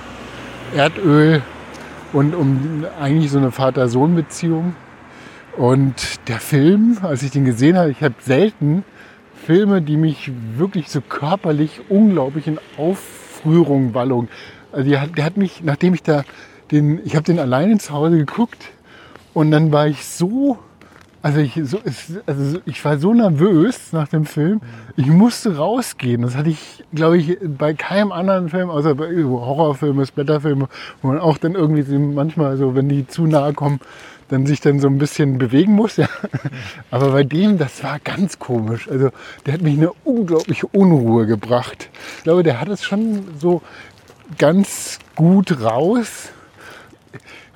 [0.75, 1.41] Erdöl
[2.13, 4.75] und um eigentlich so eine Vater-Sohn-Beziehung.
[5.55, 8.83] Und der Film, als ich den gesehen habe, ich habe selten
[9.45, 14.27] Filme, die mich wirklich so körperlich unglaublich in Aufrührung, Wallung.
[14.71, 16.23] Also der der hat mich, nachdem ich da
[16.71, 18.65] den, ich habe den alleine zu Hause geguckt
[19.33, 20.59] und dann war ich so,
[21.27, 24.61] also ich, so, es- also ich war so nervös nach dem Film,
[24.95, 26.21] ich musste rausgehen.
[26.21, 30.69] Das hatte ich, glaube ich, bei keinem anderen Film, außer bei so Horrorfilme, Splatterfilme,
[31.01, 33.81] wo man auch dann irgendwie manchmal so, wenn die zu nahe kommen,
[34.29, 35.97] dann sich dann so ein bisschen bewegen muss.
[35.97, 36.07] Ja.
[36.91, 38.87] Aber bei dem, das war ganz komisch.
[38.89, 39.09] Also
[39.45, 41.89] der hat mich in eine unglaubliche Unruhe gebracht.
[42.19, 43.61] Ich glaube, der hat es schon so
[44.37, 46.29] ganz gut raus,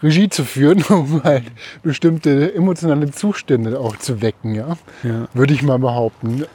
[0.04, 1.44] Regie zu führen, um halt
[1.84, 4.78] bestimmte emotionale Zustände auch zu wecken, ja.
[5.04, 5.28] Ja.
[5.34, 6.46] Würde ich mal behaupten.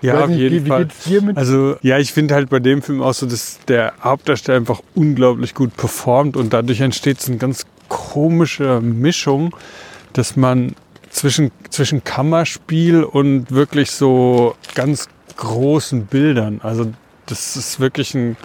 [0.00, 0.84] Ja, auf nicht, jeden wie, wie Fall.
[0.84, 1.36] geht's dir mit?
[1.36, 5.54] Also ja, ich finde halt bei dem Film auch so, dass der Hauptdarsteller einfach unglaublich
[5.54, 9.56] gut performt und dadurch entsteht so eine ganz komische Mischung,
[10.12, 10.74] dass man
[11.10, 16.92] zwischen, zwischen Kammerspiel und wirklich so ganz großen Bildern, also
[17.26, 18.36] das ist wirklich ein,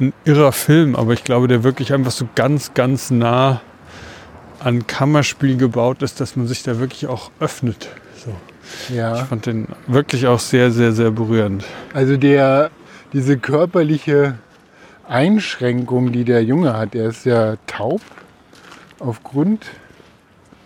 [0.00, 3.60] ein irrer Film, aber ich glaube, der wirklich einfach so ganz, ganz nah
[4.60, 7.88] an Kammerspiel gebaut ist, dass man sich da wirklich auch öffnet.
[8.16, 8.34] So.
[8.88, 9.16] Ich ja.
[9.16, 11.64] fand den wirklich auch sehr, sehr, sehr berührend.
[11.94, 12.70] Also der,
[13.12, 14.38] diese körperliche
[15.08, 18.00] Einschränkung, die der Junge hat, er ist ja taub
[18.98, 19.66] aufgrund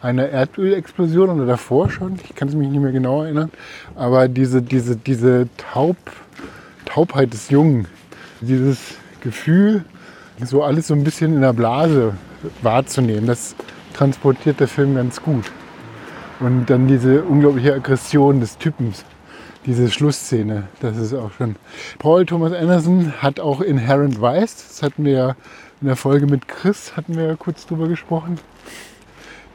[0.01, 3.51] einer Erdölexplosion oder davor schon, ich kann es mich nicht mehr genau erinnern,
[3.97, 5.97] aber diese, diese, diese Taub,
[6.87, 7.87] Taubheit des Jungen,
[8.41, 8.79] dieses
[9.21, 9.85] Gefühl,
[10.45, 12.15] so alles so ein bisschen in der Blase
[12.63, 13.55] wahrzunehmen, das
[13.95, 15.45] transportiert der Film ganz gut.
[16.41, 19.05] Und dann diese unglaubliche Aggression des Typens,
[19.67, 21.57] diese Schlussszene, das ist auch schon.
[21.99, 25.37] Paul Thomas Anderson hat auch Inherent Vice, das hatten wir ja
[25.81, 28.39] in der Folge mit Chris, hatten wir ja kurz drüber gesprochen.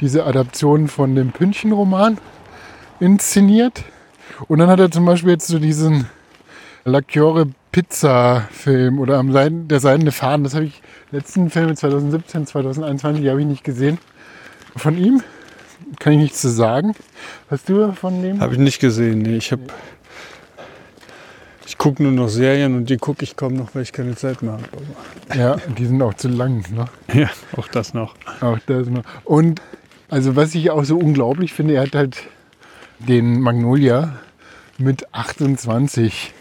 [0.01, 2.17] Diese Adaption von dem Pünchen-Roman
[2.99, 3.83] inszeniert.
[4.47, 6.07] Und dann hat er zum Beispiel jetzt so diesen
[6.83, 12.47] Lacchiore Pizza Film oder am Seiden, der Seidene Faden, das habe ich letzten Film 2017,
[12.47, 13.97] 2021, die habe ich nicht gesehen.
[14.77, 15.21] Von ihm
[15.99, 16.93] kann ich nichts zu sagen.
[17.49, 18.39] Hast du von dem?
[18.39, 19.23] Habe ich nicht gesehen.
[19.23, 19.63] Nee, ich habe
[21.67, 24.41] Ich gucke nur noch Serien und die gucke ich kaum noch, weil ich keine Zeit
[24.41, 25.37] mehr habe.
[25.37, 26.63] Ja, die sind auch zu lang.
[26.73, 26.85] Ne?
[27.13, 28.15] Ja, auch das noch.
[28.39, 29.03] Auch das noch.
[29.25, 29.61] Und
[30.07, 32.23] also was ich auch so unglaublich finde, er hat halt
[32.99, 34.17] den Magnolia
[34.77, 36.33] mit 28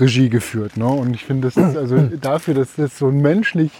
[0.00, 0.76] Regie geführt.
[0.76, 0.86] Ne?
[0.86, 3.70] Und ich finde, das ist also dafür, dass das so ein menschlich,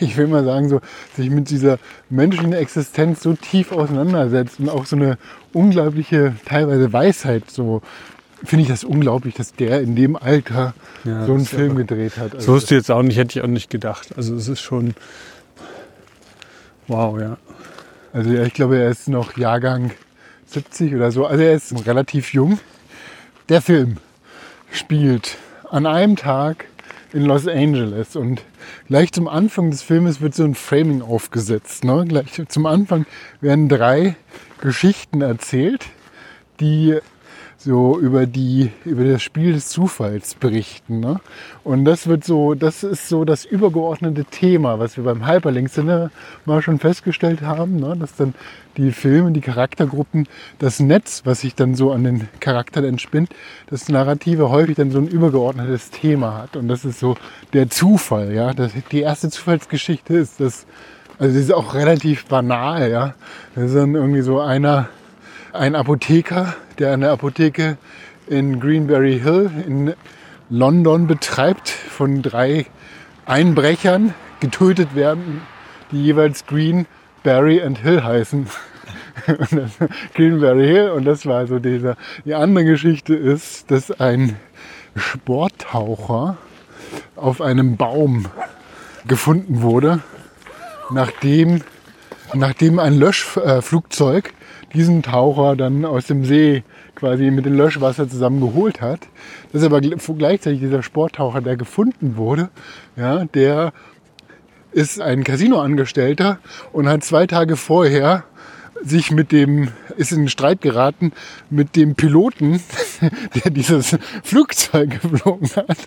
[0.00, 0.80] ich will mal sagen, so,
[1.16, 1.78] sich mit dieser
[2.10, 5.18] menschlichen Existenz so tief auseinandersetzt und auch so eine
[5.52, 7.82] unglaubliche, teilweise Weisheit so
[8.44, 12.34] finde ich das unglaublich, dass der in dem Alter ja, so einen Film gedreht hat.
[12.34, 14.08] Also so wusste jetzt auch nicht, hätte ich auch nicht gedacht.
[14.16, 14.94] Also es ist schon
[16.86, 17.38] wow, ja.
[18.12, 19.90] Also ja, ich glaube, er ist noch Jahrgang
[20.46, 21.26] 70 oder so.
[21.26, 22.58] Also er ist relativ jung.
[23.48, 23.96] Der Film
[24.76, 25.38] spielt
[25.70, 26.66] an einem Tag
[27.12, 28.42] in Los Angeles und
[28.88, 31.84] gleich zum Anfang des Filmes wird so ein Framing aufgesetzt.
[31.84, 32.04] Ne?
[32.06, 33.06] Gleich zum Anfang
[33.40, 34.16] werden drei
[34.60, 35.86] Geschichten erzählt,
[36.60, 36.98] die
[37.64, 41.00] so über die über das Spiel des Zufalls berichten.
[41.00, 41.20] Ne?
[41.64, 46.10] Und das wird so, das ist so das übergeordnete Thema, was wir beim Hyperlink Cinema
[46.44, 47.96] mal schon festgestellt haben, ne?
[47.98, 48.34] dass dann
[48.76, 53.30] die Filme, die Charaktergruppen, das Netz, was sich dann so an den Charakteren entspinnt,
[53.68, 56.56] das Narrative häufig dann so ein übergeordnetes Thema hat.
[56.56, 57.16] Und das ist so
[57.54, 58.34] der Zufall.
[58.34, 58.52] Ja?
[58.52, 60.66] Das, die erste Zufallsgeschichte ist das,
[61.18, 62.90] also das ist auch relativ banal.
[62.90, 63.14] Ja?
[63.54, 64.88] Das ist dann irgendwie so einer,
[65.54, 67.78] ein Apotheker, der eine Apotheke
[68.26, 69.94] in Greenberry Hill in
[70.50, 72.66] London betreibt, von drei
[73.24, 75.42] Einbrechern getötet werden,
[75.92, 76.86] die jeweils Green,
[77.22, 78.48] Barry und Hill heißen.
[80.14, 81.96] Greenberry Hill und das war so dieser.
[82.24, 84.36] Die andere Geschichte ist, dass ein
[84.96, 86.36] Sporttaucher
[87.14, 88.26] auf einem Baum
[89.06, 90.00] gefunden wurde,
[90.90, 91.62] nachdem,
[92.34, 94.32] nachdem ein Löschflugzeug
[94.74, 99.00] diesen Taucher dann aus dem See quasi mit dem Löschwasser zusammen geholt hat.
[99.52, 102.50] Das ist aber gleichzeitig dieser Sporttaucher, der gefunden wurde,
[102.96, 103.72] ja, der
[104.72, 106.38] ist ein Casinoangestellter
[106.72, 108.24] und hat zwei Tage vorher
[108.82, 111.12] sich mit dem, ist in Streit geraten
[111.50, 112.60] mit dem Piloten,
[113.44, 115.78] der dieses Flugzeug geflogen hat.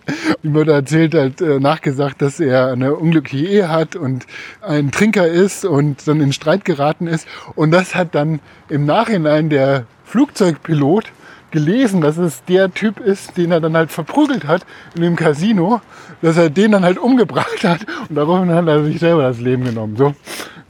[0.44, 4.26] Ihm wurde erzählt, halt nachgesagt, dass er eine unglückliche Ehe hat und
[4.62, 7.28] ein Trinker ist und dann in Streit geraten ist.
[7.56, 11.12] Und das hat dann im Nachhinein der Flugzeugpilot
[11.52, 15.82] gelesen, dass es der Typ ist, den er dann halt verprügelt hat in dem Casino,
[16.22, 19.64] dass er den dann halt umgebracht hat und daraufhin hat er sich selber das Leben
[19.64, 19.96] genommen.
[19.96, 20.14] So.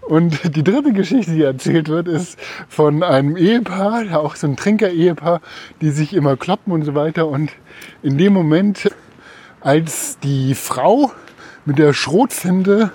[0.08, 2.39] Und die dritte Geschichte, die erzählt wird, ist
[2.70, 5.41] von einem Ehepaar, auch so ein Trinker-Ehepaar,
[5.82, 7.28] die sich immer kloppen und so weiter.
[7.28, 7.52] Und
[8.04, 8.89] in dem Moment,
[9.60, 11.12] als die Frau
[11.65, 12.91] mit der Schrotfinde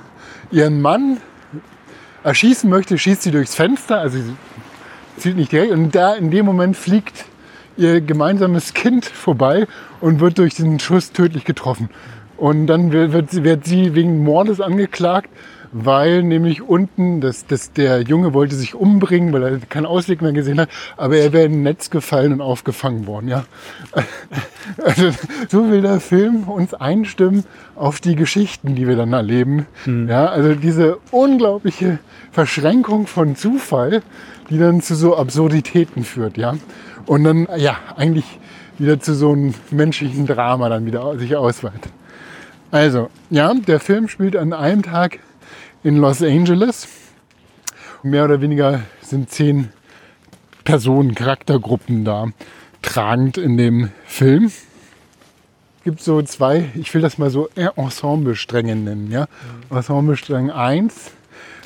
[0.51, 1.19] ihren Mann
[2.25, 4.35] erschießen möchte, schießt sie durchs Fenster, also sie
[5.19, 5.73] zielt nicht direkt.
[5.73, 7.27] Und da in dem Moment fliegt
[7.77, 9.67] ihr gemeinsames Kind vorbei
[10.01, 11.91] und wird durch den Schuss tödlich getroffen.
[12.39, 15.29] Und dann wird, wird sie wegen Mordes angeklagt
[15.73, 20.33] weil nämlich unten das, das, der Junge wollte sich umbringen, weil er keinen Ausweg mehr
[20.33, 23.29] gesehen hat, aber er wäre in ein Netz gefallen und aufgefangen worden.
[23.29, 23.45] Ja.
[24.83, 25.11] Also,
[25.49, 29.67] so will der Film uns einstimmen auf die Geschichten, die wir dann erleben.
[29.85, 30.09] Mhm.
[30.09, 31.99] Ja, also diese unglaubliche
[32.31, 34.03] Verschränkung von Zufall,
[34.51, 36.37] die dann zu so Absurditäten führt.
[36.37, 36.55] Ja.
[37.07, 38.39] Und dann, ja, eigentlich
[38.79, 41.93] wieder zu so einem menschlichen Drama dann wieder sich ausweitet.
[42.71, 45.19] Also, ja, der Film spielt an einem Tag
[45.85, 46.89] in Los Angeles.
[48.03, 49.71] Mehr oder weniger sind zehn
[50.65, 52.29] Personen, Charaktergruppen da
[52.83, 54.47] tragend in dem Film.
[54.47, 59.11] Es gibt so zwei, ich will das mal so Ensemble-Stränge nennen.
[59.11, 59.27] Ja?
[59.71, 59.77] Mhm.
[59.77, 61.11] Ensemble-Strang 1,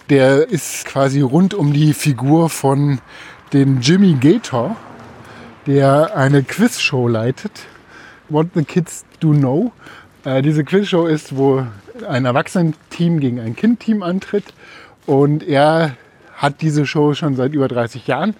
[0.08, 3.00] der ist quasi rund um die Figur von
[3.52, 4.76] dem Jimmy Gator,
[5.66, 7.52] der eine Quizshow leitet.
[8.28, 9.72] What the Kids Do Know.
[10.26, 11.64] Äh, diese Quizshow ist, wo
[12.08, 14.44] ein Erwachsenenteam gegen ein Kindteam antritt.
[15.06, 15.96] Und er
[16.34, 18.34] hat diese Show schon seit über 30 Jahren,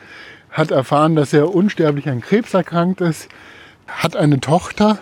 [0.51, 3.29] hat erfahren, dass er unsterblich an Krebs erkrankt ist,
[3.87, 4.99] hat eine Tochter,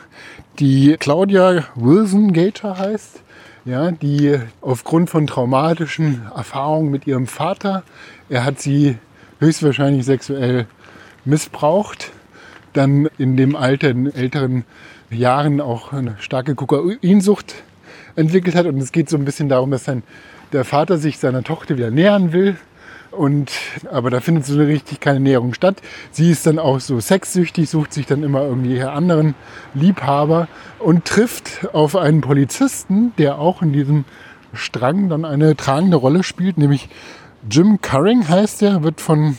[0.59, 3.23] die Claudia Wilson Gator heißt,
[3.65, 7.83] ja, die aufgrund von traumatischen Erfahrungen mit ihrem Vater,
[8.29, 8.99] er hat sie
[9.41, 10.67] höchstwahrscheinlich sexuell
[11.25, 12.13] missbraucht,
[12.75, 14.65] dann in dem Alter, in älteren
[15.15, 17.55] Jahren auch eine starke Kokainsucht
[18.17, 18.67] entwickelt hat.
[18.67, 20.03] Und es geht so ein bisschen darum, dass sein,
[20.53, 22.57] der Vater sich seiner Tochter wieder nähern will.
[23.11, 23.53] Und,
[23.91, 25.77] aber da findet so richtig keine Näherung statt.
[26.11, 29.35] Sie ist dann auch so sexsüchtig, sucht sich dann immer irgendwie anderen
[29.75, 30.49] Liebhaber
[30.81, 34.05] und trifft auf einen Polizisten, der auch in diesem
[34.53, 36.89] Strang dann eine tragende Rolle spielt, nämlich
[37.51, 39.37] Jim Curring heißt er, wird von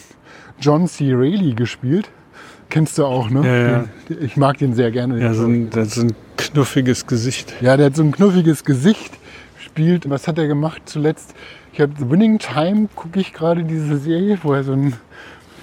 [0.60, 1.12] John C.
[1.12, 2.10] Reilly gespielt.
[2.70, 3.46] Kennst du auch, ne?
[3.46, 3.86] Ja, ja.
[4.22, 5.20] Ich mag den sehr gerne.
[5.22, 7.54] Ja, so ein, das ist ein knuffiges Gesicht.
[7.62, 9.14] Ja, der hat so ein knuffiges Gesicht,
[9.60, 10.10] spielt.
[10.10, 11.34] Was hat er gemacht zuletzt?
[11.74, 14.94] Ich habe The Winning Time, gucke ich gerade diese Serie, wo er so einen,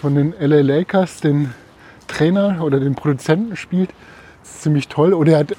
[0.00, 1.50] von den LA Lakers den
[2.06, 3.90] Trainer oder den Produzenten spielt.
[4.42, 5.14] Das ist ziemlich toll.
[5.14, 5.56] Oder er hat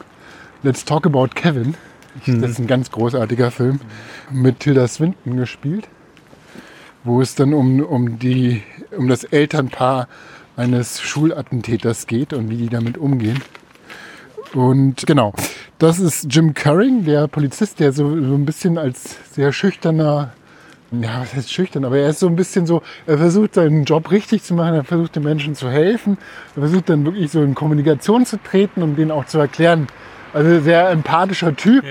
[0.62, 1.76] Let's Talk About Kevin.
[2.26, 3.80] Ich, Das ist ein ganz großartiger Film.
[4.32, 5.88] Mit Tilda Swinton gespielt.
[7.04, 8.62] Wo es dann um, um, die,
[8.96, 10.08] um das Elternpaar
[10.56, 13.41] eines Schulattentäters geht und wie die damit umgehen.
[14.54, 15.34] Und genau,
[15.80, 20.34] das ist Jim Curring, der Polizist, der so, so ein bisschen als sehr schüchterner,
[20.91, 24.12] ja, was heißt schüchtern, aber er ist so ein bisschen so, er versucht seinen Job
[24.12, 26.18] richtig zu machen, er versucht den Menschen zu helfen,
[26.56, 29.88] er versucht dann wirklich so in Kommunikation zu treten, um denen auch zu erklären.
[30.34, 31.84] Also sehr empathischer Typ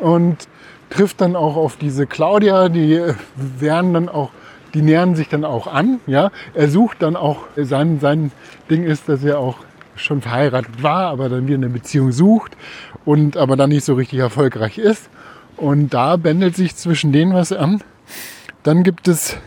[0.00, 0.48] und
[0.90, 4.30] trifft dann auch auf diese Claudia, die äh, werden dann auch,
[4.76, 6.30] die nähern sich dann auch an, ja.
[6.52, 8.30] Er sucht dann auch, sein, sein
[8.68, 9.56] Ding ist, dass er auch
[9.94, 12.58] schon verheiratet war, aber dann wieder eine Beziehung sucht
[13.06, 15.08] und aber dann nicht so richtig erfolgreich ist.
[15.56, 17.82] Und da bändelt sich zwischen denen was an.
[18.64, 19.38] Dann gibt es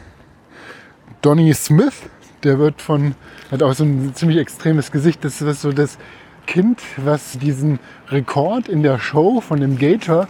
[1.22, 2.10] Donny Smith,
[2.42, 3.14] der wird von,
[3.52, 5.24] hat auch so ein ziemlich extremes Gesicht.
[5.24, 6.00] Das ist so das
[6.48, 7.78] Kind, was diesen
[8.10, 10.28] Rekord in der Show von dem Gator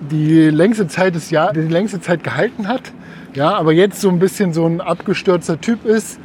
[0.00, 2.90] die längste Zeit des Jahr, die längste Zeit gehalten hat.
[3.34, 6.20] Ja, aber jetzt so ein bisschen so ein abgestürzter Typ ist,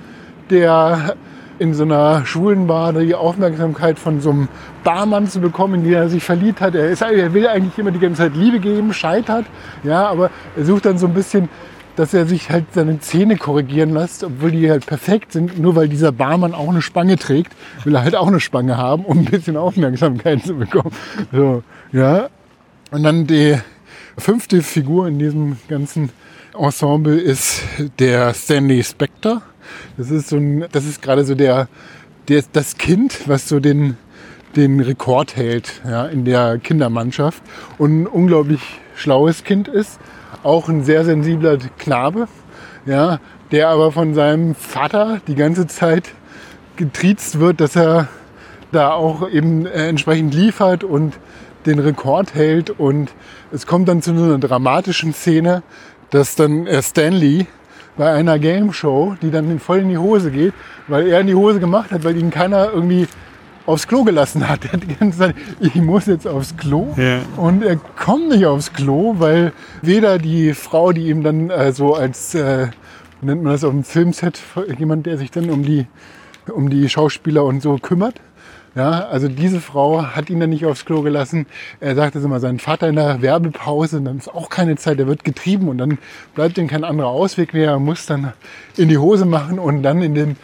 [0.51, 1.15] der
[1.57, 4.47] in so einer schwulen Bar die Aufmerksamkeit von so einem
[4.83, 6.75] Barmann zu bekommen, in die er sich verliebt hat.
[6.75, 9.45] Er, ist, er will eigentlich immer die ganze Zeit Liebe geben, scheitert.
[9.83, 11.49] Ja, aber er sucht dann so ein bisschen,
[11.95, 15.59] dass er sich halt seine Zähne korrigieren lässt, obwohl die halt perfekt sind.
[15.59, 17.53] Nur weil dieser Barmann auch eine Spange trägt,
[17.83, 20.91] will er halt auch eine Spange haben, um ein bisschen Aufmerksamkeit zu bekommen.
[21.33, 22.29] So, ja.
[22.91, 23.57] Und dann die
[24.17, 26.11] fünfte Figur in diesem ganzen
[26.59, 27.61] Ensemble ist
[27.99, 29.41] der Stanley Spector.
[29.97, 31.69] Das ist so ein, das ist gerade so der,
[32.27, 33.95] der, das Kind, was so den,
[34.57, 37.41] den Rekord hält ja, in der Kindermannschaft
[37.77, 38.59] und ein unglaublich
[38.95, 39.99] schlaues Kind ist.
[40.43, 42.27] Auch ein sehr sensibler Knabe,
[42.85, 43.19] ja,
[43.51, 46.09] der aber von seinem Vater die ganze Zeit
[46.75, 48.09] getriezt wird, dass er
[48.73, 51.17] da auch eben äh, entsprechend liefert und
[51.65, 52.69] den Rekord hält.
[52.69, 53.11] Und
[53.51, 55.63] es kommt dann zu einer dramatischen Szene,
[56.11, 57.47] dass dann äh, Stanley
[57.97, 60.53] bei einer Game Show, die dann voll in die Hose geht,
[60.87, 63.07] weil er in die Hose gemacht hat, weil ihn keiner irgendwie
[63.65, 64.65] aufs Klo gelassen hat.
[64.65, 66.93] Er hat die ganze Zeit, ich muss jetzt aufs Klo.
[66.97, 67.19] Ja.
[67.37, 71.93] Und er kommt nicht aufs Klo, weil weder die Frau, die ihm dann äh, so
[71.93, 72.67] als, äh,
[73.21, 74.41] wie nennt man das auf dem Filmset,
[74.77, 75.85] jemand, der sich dann um die,
[76.51, 78.15] um die Schauspieler und so kümmert.
[78.75, 81.47] Ja, also diese Frau hat ihn dann nicht aufs Klo gelassen.
[81.79, 85.23] Er sagte immer, sein Vater in der Werbepause, dann ist auch keine Zeit, der wird
[85.23, 85.97] getrieben und dann
[86.35, 87.71] bleibt ihm kein anderer Ausweg mehr.
[87.71, 88.33] Er muss dann
[88.77, 90.35] in die Hose machen und dann in dem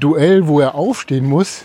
[0.00, 1.64] Duell, wo er aufstehen muss,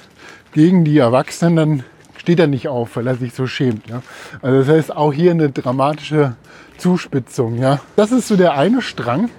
[0.53, 1.83] gegen die Erwachsenen, dann
[2.17, 3.87] steht er nicht auf, weil er sich so schämt.
[3.87, 4.01] Ja?
[4.41, 6.35] Also das heißt auch hier eine dramatische
[6.77, 7.57] Zuspitzung.
[7.57, 7.79] Ja?
[7.95, 9.29] Das ist so der eine Strang.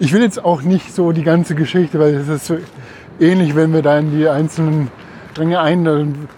[0.00, 2.58] Ich will jetzt auch nicht so die ganze Geschichte, weil es ist so
[3.20, 4.90] ähnlich, wenn wir da in die einzelnen
[5.34, 6.28] Stränge ein, dann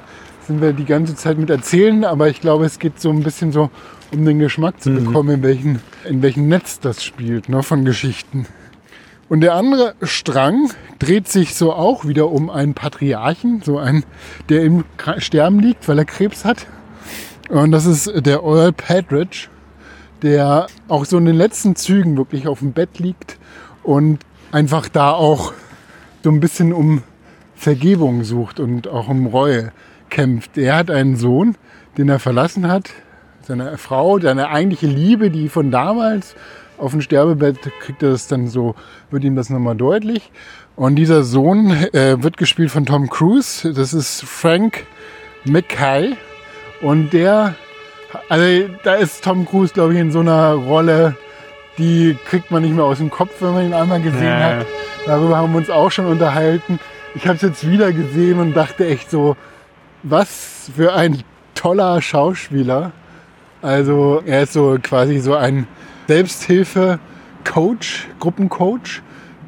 [0.46, 3.52] sind wir die ganze Zeit mit erzählen, aber ich glaube, es geht so ein bisschen
[3.52, 3.68] so
[4.10, 8.46] um den Geschmack zu bekommen, in welchem, in welchem Netz das spielt, ne, von Geschichten.
[9.28, 14.04] Und der andere Strang dreht sich so auch wieder um einen Patriarchen, so einen,
[14.48, 14.84] der im
[15.18, 16.66] Sterben liegt, weil er Krebs hat.
[17.50, 19.48] Und das ist der Earl Padridge,
[20.22, 23.36] der auch so in den letzten Zügen wirklich auf dem Bett liegt
[23.82, 24.20] und
[24.52, 25.52] einfach da auch
[26.24, 27.02] so ein bisschen um
[27.56, 29.72] Vergebung sucht und auch um Reue
[30.10, 30.56] kämpft.
[30.58, 31.56] Er hat einen Sohn,
[31.98, 32.90] den er verlassen hat,
[33.42, 36.34] seine Frau, seine eigentliche Liebe, die von damals
[36.78, 38.74] auf dem Sterbebett kriegt er das dann so,
[39.10, 40.30] wird ihm das nochmal deutlich.
[40.76, 43.72] Und dieser Sohn äh, wird gespielt von Tom Cruise.
[43.72, 44.84] Das ist Frank
[45.44, 46.16] Mackay.
[46.82, 47.54] Und der,
[48.28, 51.16] also da ist Tom Cruise, glaube ich, in so einer Rolle,
[51.78, 54.56] die kriegt man nicht mehr aus dem Kopf, wenn man ihn einmal gesehen Ja.
[54.58, 54.66] hat.
[55.06, 56.78] Darüber haben wir uns auch schon unterhalten.
[57.16, 59.38] Ich habe es jetzt wieder gesehen und dachte echt so,
[60.02, 61.22] was für ein
[61.54, 62.92] toller Schauspieler.
[63.62, 65.66] Also er ist so quasi so ein
[66.08, 69.00] Selbsthilfe-Coach, Gruppencoach,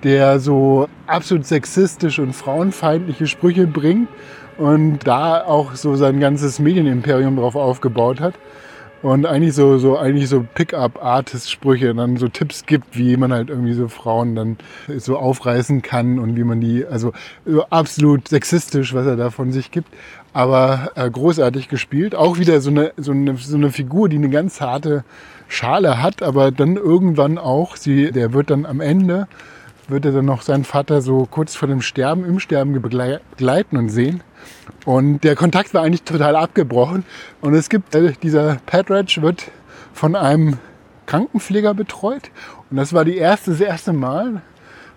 [0.02, 4.08] der so absolut sexistisch und frauenfeindliche Sprüche bringt
[4.56, 8.32] und da auch so sein ganzes Medienimperium drauf aufgebaut hat.
[9.00, 13.74] Und eigentlich so, so, eigentlich so Pick-up-Artist-Sprüche, dann so Tipps gibt, wie man halt irgendwie
[13.74, 14.56] so Frauen dann
[14.96, 17.12] so aufreißen kann und wie man die, also
[17.46, 19.88] so absolut sexistisch, was er da von sich gibt,
[20.32, 22.16] aber äh, großartig gespielt.
[22.16, 25.04] Auch wieder so eine, so, eine, so eine Figur, die eine ganz harte
[25.46, 29.28] Schale hat, aber dann irgendwann auch, sie, der wird dann am Ende
[29.88, 33.88] wird er dann noch seinen Vater so kurz vor dem Sterben, im Sterben begleiten und
[33.88, 34.22] sehen.
[34.84, 37.04] Und der Kontakt war eigentlich total abgebrochen.
[37.40, 39.50] Und es gibt, äh, dieser Patridge wird
[39.92, 40.58] von einem
[41.06, 42.30] Krankenpfleger betreut.
[42.70, 44.42] Und das war die erste, das erste Mal,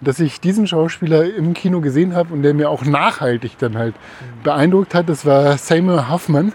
[0.01, 3.95] dass ich diesen Schauspieler im Kino gesehen habe und der mir auch nachhaltig dann halt
[4.43, 5.09] beeindruckt hat.
[5.09, 6.53] Das war Samuel Huffman.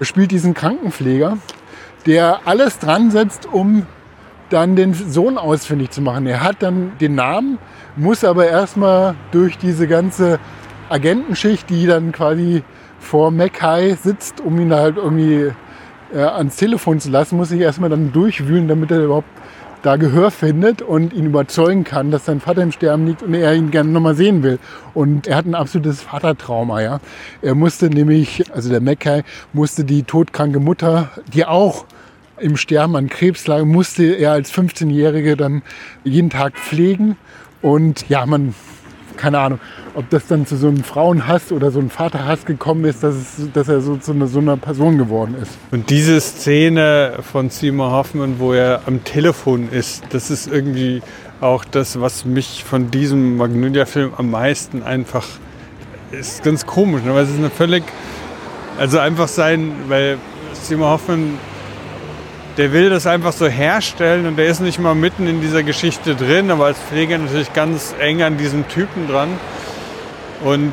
[0.00, 1.38] Er spielt diesen Krankenpfleger,
[2.06, 3.86] der alles dran setzt, um
[4.50, 6.26] dann den Sohn ausfindig zu machen.
[6.26, 7.58] Er hat dann den Namen,
[7.96, 10.38] muss aber erstmal durch diese ganze
[10.88, 12.62] Agentenschicht, die dann quasi
[12.98, 15.52] vor Mackay sitzt, um ihn halt irgendwie
[16.12, 19.28] äh, ans Telefon zu lassen, muss ich erstmal dann durchwühlen, damit er überhaupt
[19.82, 23.54] da Gehör findet und ihn überzeugen kann, dass sein Vater im Sterben liegt und er
[23.54, 24.58] ihn gerne nochmal sehen will.
[24.92, 27.00] Und er hat ein absolutes Vatertrauma, ja.
[27.42, 29.22] Er musste nämlich, also der Mackay
[29.52, 31.84] musste die todkranke Mutter, die auch
[32.40, 35.62] im Sterben an Krebs lag, musste er als 15-Jährige dann
[36.04, 37.16] jeden Tag pflegen.
[37.62, 38.54] Und ja, man,
[39.16, 39.60] keine Ahnung,
[39.94, 43.52] ob das dann zu so einem Frauenhass oder so einem Vaterhass gekommen ist, dass, es,
[43.52, 45.52] dass er so zu einer, so einer Person geworden ist.
[45.70, 51.02] Und diese Szene von Seymour Hoffman, wo er am Telefon ist, das ist irgendwie
[51.40, 55.26] auch das, was mich von diesem Magnolia-Film am meisten einfach
[56.10, 57.14] ist ganz komisch, ne?
[57.14, 57.84] weil es ist eine völlig,
[58.78, 60.18] also einfach sein, weil
[60.54, 61.38] Seymour Hoffman
[62.58, 66.16] der will das einfach so herstellen und der ist nicht mal mitten in dieser Geschichte
[66.16, 69.28] drin, aber als Pfleger natürlich ganz eng an diesem Typen dran.
[70.44, 70.72] Und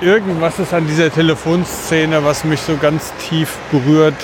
[0.00, 4.14] irgendwas ist an dieser Telefonszene, was mich so ganz tief berührt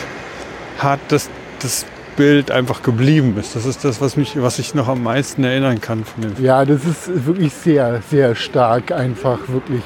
[0.79, 1.29] hat, dass
[1.61, 1.85] das
[2.17, 3.57] Bild einfach geblieben ist.
[3.57, 6.45] Das ist das, was, mich, was ich noch am meisten erinnern kann von dem.
[6.45, 9.83] Ja, das ist wirklich sehr, sehr stark einfach, wirklich.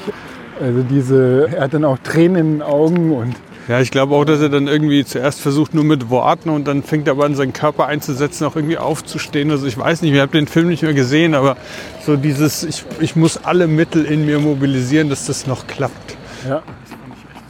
[0.61, 3.35] Also diese, er hat dann auch Tränen in den Augen und
[3.67, 6.83] ja, ich glaube auch, dass er dann irgendwie zuerst versucht nur mit Worten und dann
[6.83, 9.51] fängt er aber an, seinen Körper einzusetzen, auch irgendwie aufzustehen.
[9.51, 11.57] Also ich weiß nicht, ich habe den Film nicht mehr gesehen, aber
[12.05, 16.17] so dieses, ich, ich muss alle Mittel in mir mobilisieren, dass das noch klappt.
[16.47, 17.45] Ja, das fand ich echt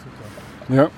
[0.67, 0.75] super.
[0.75, 0.89] Ja.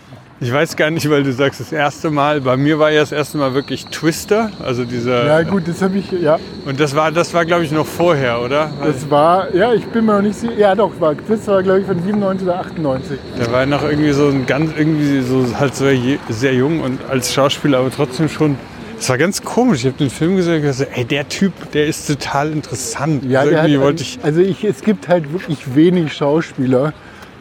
[0.41, 3.13] Ich weiß gar nicht, weil du sagst, das erste Mal, bei mir war ja das
[3.13, 5.25] erste Mal wirklich Twister, also dieser.
[5.25, 6.37] Ja, gut, das habe ich, ja.
[6.65, 8.69] Und das war, das war glaube ich, noch vorher, oder?
[8.83, 10.57] Das war, ja, ich bin mir noch nicht sicher.
[10.57, 13.17] Ja, doch, war, Twister war, glaube ich, von 97 oder 98.
[13.39, 15.85] Der war noch irgendwie so ein ganz, irgendwie so halt so
[16.27, 18.57] sehr jung und als Schauspieler, aber trotzdem schon
[18.97, 19.81] das war ganz komisch.
[19.81, 23.25] Ich habe den Film gesehen und gesagt, ey, der Typ, der ist total interessant.
[23.25, 26.93] Ja, also, irgendwie wollte ich also ich, es gibt halt wirklich wenig Schauspieler,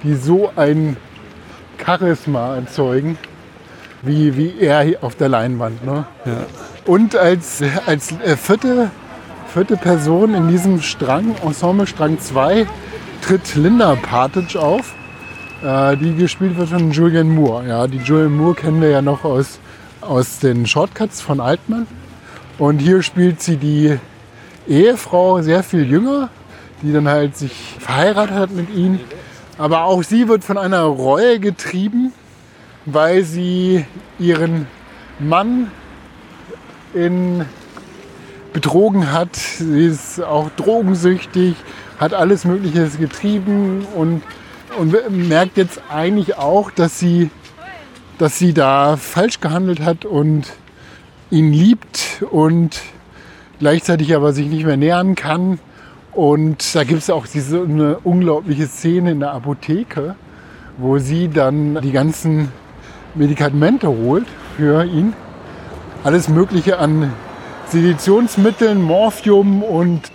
[0.03, 0.97] die so ein
[1.85, 3.19] Charisma erzeugen,
[4.03, 5.85] wie, wie er auf der Leinwand.
[5.85, 6.05] Ne?
[6.25, 6.47] Ja.
[6.85, 8.91] Und als, als äh, vierte,
[9.53, 12.67] vierte Person in diesem Strang, Ensemble Strang 2,
[13.23, 14.95] tritt Linda Partridge auf,
[15.63, 17.67] äh, die gespielt wird von Julian Moore.
[17.67, 19.59] Ja, die Julian Moore kennen wir ja noch aus,
[20.01, 21.87] aus den Shortcuts von Altman.
[22.59, 23.99] Und hier spielt sie die
[24.69, 26.29] Ehefrau sehr viel jünger,
[26.83, 29.01] die dann halt sich verheiratet hat mit ihm
[29.59, 32.13] aber auch sie wird von einer Reue getrieben,
[32.87, 33.85] weil sie
[34.19, 34.67] ihren
[35.19, 35.71] Mann
[36.93, 37.45] in
[38.53, 39.37] betrogen hat.
[39.37, 41.57] Sie ist auch drogensüchtig,
[41.99, 44.23] hat alles Mögliche getrieben und,
[44.79, 47.31] und merkt jetzt eigentlich auch, dass sie,
[48.19, 50.53] dass sie da falsch gehandelt hat und
[51.31, 52.81] ihn liebt und
[53.59, 55.59] gleichzeitig aber sich nicht mehr nähern kann
[56.15, 60.15] und da gibt es auch diese eine unglaubliche Szene in der Apotheke,
[60.79, 62.53] wo sie dann die ganzen
[63.15, 65.13] Medikamente holt für ihn.
[66.05, 67.13] Alles Mögliche an
[67.69, 70.13] Seditionsmitteln, Morphium und,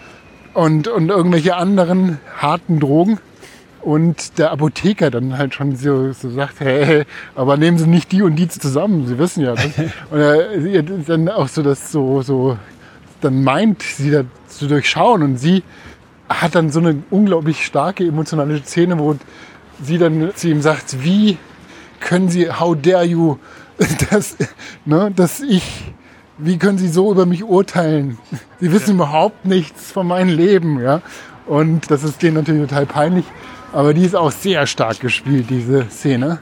[0.53, 3.19] und, und irgendwelche anderen harten Drogen.
[3.81, 8.21] Und der Apotheker dann halt schon so, so sagt, hey, aber nehmen Sie nicht die
[8.21, 9.55] und die zusammen, Sie wissen ja.
[9.55, 9.65] Das.
[10.11, 12.57] Und er dann auch so das so, so
[13.21, 15.63] dann meint, sie da zu durchschauen und sie
[16.29, 19.15] hat dann so eine unglaublich starke emotionale Szene, wo
[19.81, 21.37] sie dann zu ihm sagt, wie
[21.99, 23.37] können Sie, how dare you,
[24.09, 24.37] dass,
[24.85, 25.93] ne, dass ich,
[26.37, 28.17] wie können Sie so über mich urteilen?
[28.59, 28.95] Sie wissen ja.
[28.95, 31.01] überhaupt nichts von meinem Leben, ja.
[31.45, 33.25] Und das ist denen natürlich total peinlich,
[33.73, 36.39] aber die ist auch sehr stark gespielt, diese Szene.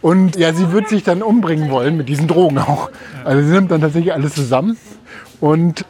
[0.00, 2.90] Und ja, sie wird sich dann umbringen wollen mit diesen Drogen auch.
[3.24, 4.76] Also sie nimmt dann tatsächlich alles zusammen
[5.40, 5.84] und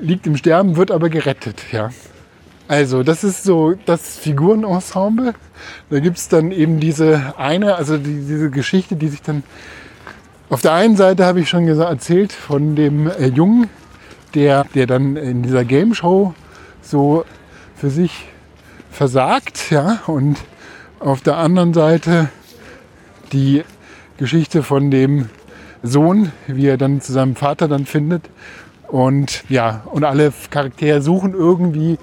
[0.00, 1.90] liegt im Sterben, wird aber gerettet, ja.
[2.68, 5.34] Also, das ist so das Figurenensemble.
[5.88, 9.42] Da gibt es dann eben diese eine, also die, diese Geschichte, die sich dann
[10.50, 13.68] auf der einen Seite habe ich schon gesagt, erzählt von dem äh, Jungen,
[14.34, 16.34] der, der dann in dieser Game Show
[16.80, 17.24] so
[17.76, 18.26] für sich
[18.90, 20.38] versagt, ja, und
[21.00, 22.28] auf der anderen Seite
[23.32, 23.62] die
[24.16, 25.28] Geschichte von dem
[25.82, 28.28] Sohn, wie er dann zu seinem Vater dann findet
[28.88, 31.98] Und ja, und alle Charaktere suchen irgendwie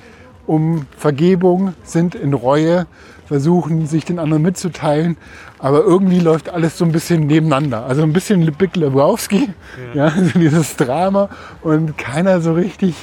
[0.48, 2.88] um Vergebung, sind in Reue,
[3.26, 5.18] versuchen sich den anderen mitzuteilen.
[5.60, 7.86] Aber irgendwie läuft alles so ein bisschen nebeneinander.
[7.86, 9.50] Also ein bisschen Big Lebowski,
[9.94, 10.06] ja.
[10.08, 11.30] ja also dieses Drama.
[11.62, 12.96] Und keiner so richtig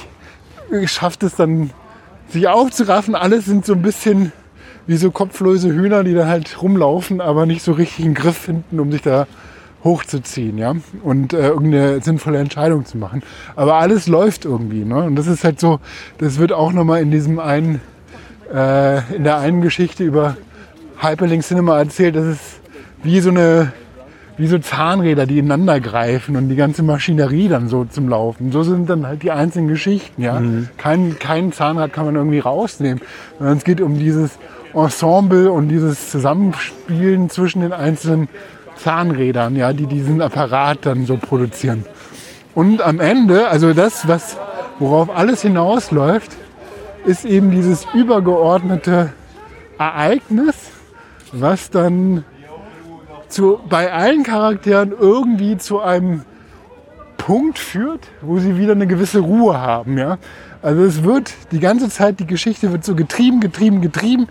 [0.85, 1.71] schafft es dann,
[2.29, 3.15] sich aufzuraffen.
[3.15, 4.31] Alles sind so ein bisschen
[4.87, 8.79] wie so kopflose Hühner, die da halt rumlaufen, aber nicht so richtig einen Griff finden,
[8.79, 9.27] um sich da
[9.83, 13.21] hochzuziehen, ja, und äh, irgendeine sinnvolle Entscheidung zu machen.
[13.55, 15.03] Aber alles läuft irgendwie, ne?
[15.03, 15.79] Und das ist halt so,
[16.19, 17.81] das wird auch nochmal in diesem einen,
[18.53, 20.37] äh, in der einen Geschichte über
[20.99, 22.41] Hyperlink Cinema erzählt, das ist
[23.03, 23.73] wie so eine,
[24.37, 28.53] wie so Zahnräder, die ineinander greifen und die ganze Maschinerie dann so zum Laufen.
[28.53, 30.39] So sind dann halt die einzelnen Geschichten, ja.
[30.39, 30.69] Mhm.
[30.77, 33.01] Kein, kein Zahnrad kann man irgendwie rausnehmen,
[33.37, 34.39] sondern es geht um dieses
[34.73, 38.27] Ensemble und dieses Zusammenspielen zwischen den einzelnen
[38.75, 41.85] Zahnrädern, ja, die diesen Apparat dann so produzieren.
[42.55, 44.37] Und am Ende, also das, was,
[44.79, 46.31] worauf alles hinausläuft,
[47.05, 49.11] ist eben dieses übergeordnete
[49.77, 50.55] Ereignis,
[51.31, 52.23] was dann
[53.27, 56.21] zu, bei allen Charakteren irgendwie zu einem
[57.17, 59.97] Punkt führt, wo sie wieder eine gewisse Ruhe haben.
[59.97, 60.17] Ja?
[60.61, 64.27] Also es wird die ganze Zeit, die Geschichte wird so getrieben, getrieben, getrieben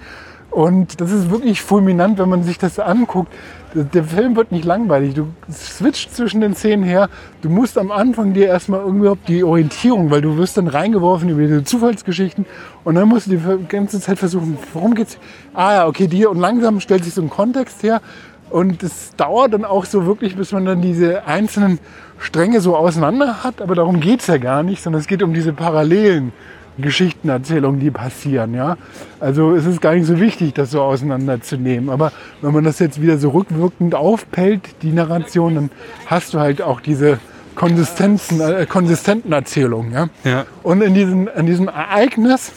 [0.51, 3.33] und das ist wirklich fulminant, wenn man sich das anguckt.
[3.75, 5.15] Der Film wird nicht langweilig.
[5.15, 7.09] Du switcht zwischen den Szenen her.
[7.41, 11.41] Du musst am Anfang dir erstmal irgendwie die Orientierung, weil du wirst dann reingeworfen über
[11.41, 12.45] diese Zufallsgeschichten
[12.85, 15.17] und dann musst du die ganze Zeit versuchen, worum geht's?
[15.55, 18.03] Ah ja, okay, dir und langsam stellt sich so ein Kontext her
[18.51, 21.79] und es dauert dann auch so wirklich, bis man dann diese einzelnen
[22.19, 25.33] Stränge so auseinander hat, aber darum geht es ja gar nicht, sondern es geht um
[25.33, 26.33] diese Parallelen
[26.79, 28.55] Geschichtenerzählungen, die passieren.
[28.55, 28.77] Ja?
[29.21, 31.91] Also es ist gar nicht so wichtig, das so auseinanderzunehmen.
[31.91, 35.71] Aber wenn man das jetzt wieder so rückwirkend aufpellt, die Narration, dann
[36.07, 37.19] hast du halt auch diese
[37.55, 39.93] Konsistenzen, äh, konsistenten Erzählungen.
[39.93, 40.09] Ja?
[40.25, 40.47] ja.
[40.63, 42.53] Und in diesem, in diesem Ereignis,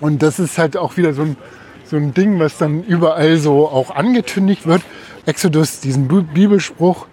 [0.00, 1.36] und das ist halt auch wieder so ein,
[1.84, 4.82] so ein Ding, was dann überall so auch angekündigt wird,
[5.24, 7.06] Exodus, diesen Bibelspruch,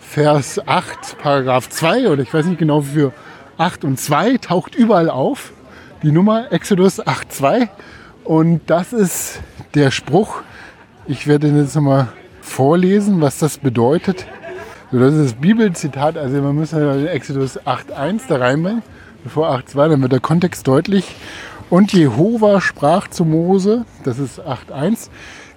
[0.00, 3.12] Vers 8, Paragraph 2, oder ich weiß nicht genau, für
[3.58, 5.52] 8 und 2 taucht überall auf.
[6.02, 7.68] Die Nummer Exodus 8.2.
[8.24, 9.40] Und das ist
[9.74, 10.42] der Spruch.
[11.06, 12.08] Ich werde jetzt nochmal
[12.40, 14.26] vorlesen, was das bedeutet.
[14.92, 16.16] So, das ist das Bibelzitat.
[16.18, 18.82] Also man muss den Exodus 8.1 da reinbringen,
[19.24, 21.16] bevor 8.2, dann wird der Kontext deutlich.
[21.70, 25.08] Und Jehova sprach zu Mose, das ist 8.1,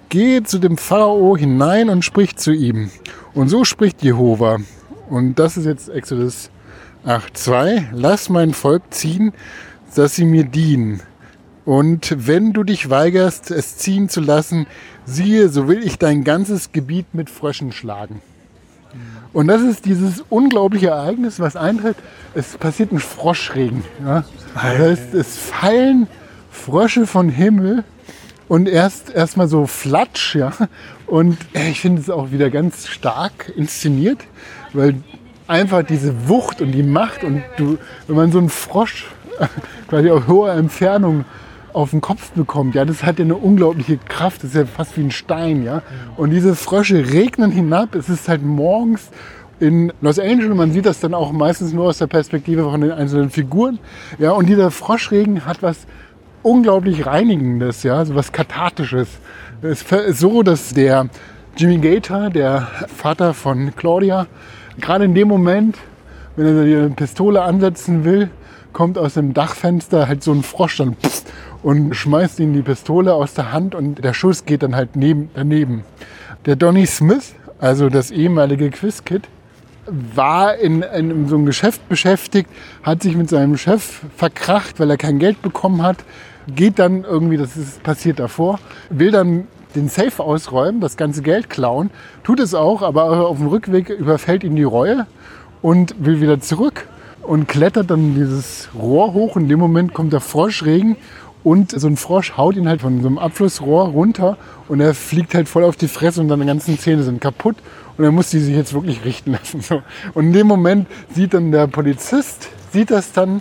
[0.08, 2.90] gehe zu dem Pharao hinein und sprich zu ihm.
[3.34, 4.58] Und so spricht Jehova.
[5.08, 6.50] Und das ist jetzt Exodus
[7.06, 7.84] 8.2.
[7.92, 9.32] Lass mein Volk ziehen,
[9.94, 11.00] dass sie mir dienen.
[11.64, 14.66] Und wenn du dich weigerst, es ziehen zu lassen,
[15.04, 18.22] siehe, so will ich dein ganzes Gebiet mit Fröschen schlagen.
[19.32, 21.96] Und das ist dieses unglaubliche Ereignis, was eintritt.
[22.34, 23.84] Es passiert ein Froschregen.
[24.04, 24.24] Ja?
[24.54, 26.08] Das heißt, es fallen
[26.50, 27.84] Frösche vom Himmel
[28.48, 30.52] und erst erstmal so flatsch, ja.
[31.06, 34.18] Und ich finde es auch wieder ganz stark inszeniert,
[34.72, 34.96] weil
[35.50, 37.76] einfach diese Wucht und die Macht und du,
[38.06, 39.06] wenn man so einen Frosch
[39.88, 41.24] quasi auf hoher Entfernung
[41.72, 44.96] auf den Kopf bekommt, ja, das hat ja eine unglaubliche Kraft, das ist ja fast
[44.96, 45.82] wie ein Stein, ja.
[46.16, 49.10] Und diese Frösche regnen hinab, es ist halt morgens
[49.58, 52.92] in Los Angeles, man sieht das dann auch meistens nur aus der Perspektive von den
[52.92, 53.78] einzelnen Figuren,
[54.18, 55.86] ja, und dieser Froschregen hat was
[56.42, 59.08] unglaublich Reinigendes, ja, so was Kathartisches.
[59.62, 61.08] Es ist so, dass der
[61.56, 64.26] Jimmy Gator, der Vater von Claudia,
[64.78, 65.76] gerade in dem Moment,
[66.36, 68.30] wenn er die Pistole ansetzen will,
[68.72, 70.96] kommt aus dem Dachfenster halt so ein Frosch dann
[71.62, 75.30] und schmeißt ihm die Pistole aus der Hand und der Schuss geht dann halt neben,
[75.34, 75.84] daneben.
[76.46, 79.28] Der Donny Smith, also das ehemalige Quizkid,
[79.86, 82.48] war in, in, so einem Geschäft beschäftigt,
[82.82, 85.98] hat sich mit seinem Chef verkracht, weil er kein Geld bekommen hat,
[86.46, 88.58] geht dann irgendwie, das ist passiert davor,
[88.88, 91.90] will dann den Safe ausräumen, das ganze Geld klauen,
[92.24, 95.06] tut es auch, aber auf dem Rückweg überfällt ihn die Reue
[95.62, 96.86] und will wieder zurück
[97.22, 99.36] und klettert dann dieses Rohr hoch.
[99.36, 100.96] In dem Moment kommt der Froschregen
[101.42, 104.36] und so ein Frosch haut ihn halt von so einem Abflussrohr runter
[104.68, 107.56] und er fliegt halt voll auf die Fresse und seine ganzen Zähne sind kaputt
[107.96, 109.62] und er muss die sich jetzt wirklich richten lassen.
[110.14, 113.40] Und in dem Moment sieht dann der Polizist, sieht das dann,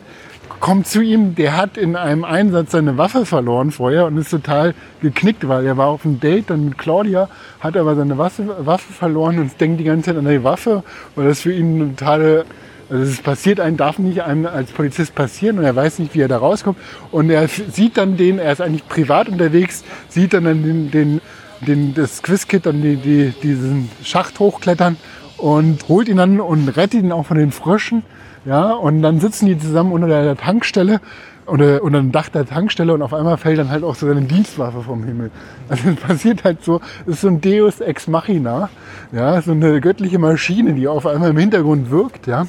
[0.60, 4.74] kommt zu ihm, der hat in einem Einsatz seine Waffe verloren vorher und ist total
[5.02, 7.30] geknickt, weil er war auf einem Date dann mit Claudia,
[7.60, 10.84] hat aber seine Waffe, Waffe verloren und denkt die ganze Zeit an die Waffe,
[11.16, 12.46] weil das für ihn eine totale
[12.90, 16.22] also es passiert einem, darf nicht einem als Polizist passieren und er weiß nicht, wie
[16.22, 16.78] er da rauskommt.
[17.12, 21.22] Und er sieht dann den, er ist eigentlich privat unterwegs, sieht dann den, den,
[21.62, 24.98] den das Quizkit dann die, die, diesen Schacht hochklettern
[25.38, 28.04] und holt ihn dann und rettet ihn auch von den Fröschen
[28.46, 31.02] Ja, und dann sitzen die zusammen unter der Tankstelle
[31.50, 34.22] oder unter dem Dach der Tankstelle und auf einmal fällt dann halt auch so seine
[34.22, 35.32] Dienstwaffe vom Himmel.
[35.68, 38.70] Also es passiert halt so, es ist so ein Deus ex machina,
[39.12, 42.48] ja, so eine göttliche Maschine, die auf einmal im Hintergrund wirkt, ja.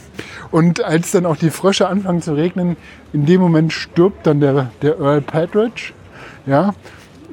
[0.51, 2.76] Und als dann auch die Frösche anfangen zu regnen,
[3.12, 5.93] in dem Moment stirbt dann der, der Earl Partridge,
[6.47, 6.74] ja.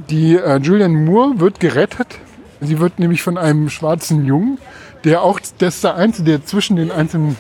[0.10, 2.20] Die äh, Julian Moore wird gerettet.
[2.62, 4.58] Sie wird nämlich von einem schwarzen Jungen,
[5.03, 7.36] der auch, das ist der Einzige, der zwischen den einzelnen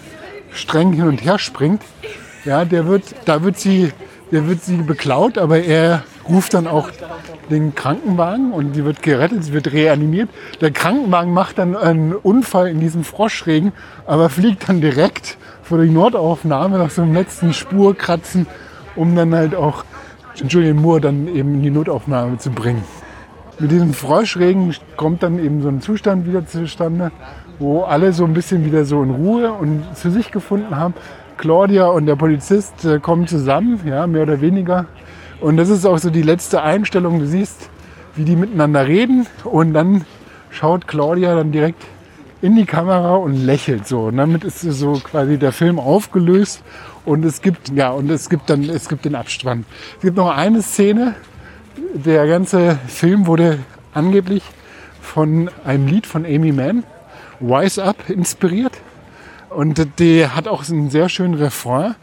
[0.51, 1.81] Strängen hin und her springt.
[2.45, 3.91] Ja, der wird, da wird sie,
[4.31, 6.89] der wird sie beklaut, aber er ruft dann auch
[7.49, 10.29] den Krankenwagen und sie wird gerettet, sie wird reanimiert.
[10.61, 13.71] Der Krankenwagen macht dann einen Unfall in diesem Froschregen,
[14.05, 18.47] aber fliegt dann direkt vor die Nordaufnahme nach so einem letzten Spurkratzen,
[18.95, 19.83] um dann halt auch
[20.47, 22.83] Julian Moore dann eben in die Notaufnahme zu bringen.
[23.59, 27.11] Mit diesem Froschregen kommt dann eben so ein Zustand wieder zustande,
[27.59, 30.93] wo alle so ein bisschen wieder so in Ruhe und zu sich gefunden haben.
[31.37, 34.85] Claudia und der Polizist äh, kommen zusammen, ja, mehr oder weniger.
[35.39, 37.19] Und das ist auch so die letzte Einstellung.
[37.19, 37.69] Du siehst,
[38.15, 40.05] wie die miteinander reden und dann
[40.49, 41.83] schaut Claudia dann direkt
[42.41, 44.05] in die Kamera und lächelt so.
[44.05, 46.63] Und damit ist so quasi der Film aufgelöst
[47.05, 49.65] und es gibt, ja, und es gibt dann, es gibt den Abspann.
[49.97, 51.15] Es gibt noch eine Szene.
[51.93, 53.59] Der ganze Film wurde
[53.93, 54.43] angeblich
[55.01, 56.83] von einem Lied von Amy Mann,
[57.39, 58.73] Wise Up, inspiriert.
[59.49, 61.95] Und der hat auch einen sehr schönen Refrain,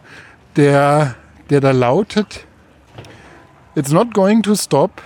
[0.57, 1.15] der,
[1.51, 2.47] der da lautet,
[3.77, 5.03] It's not going to stop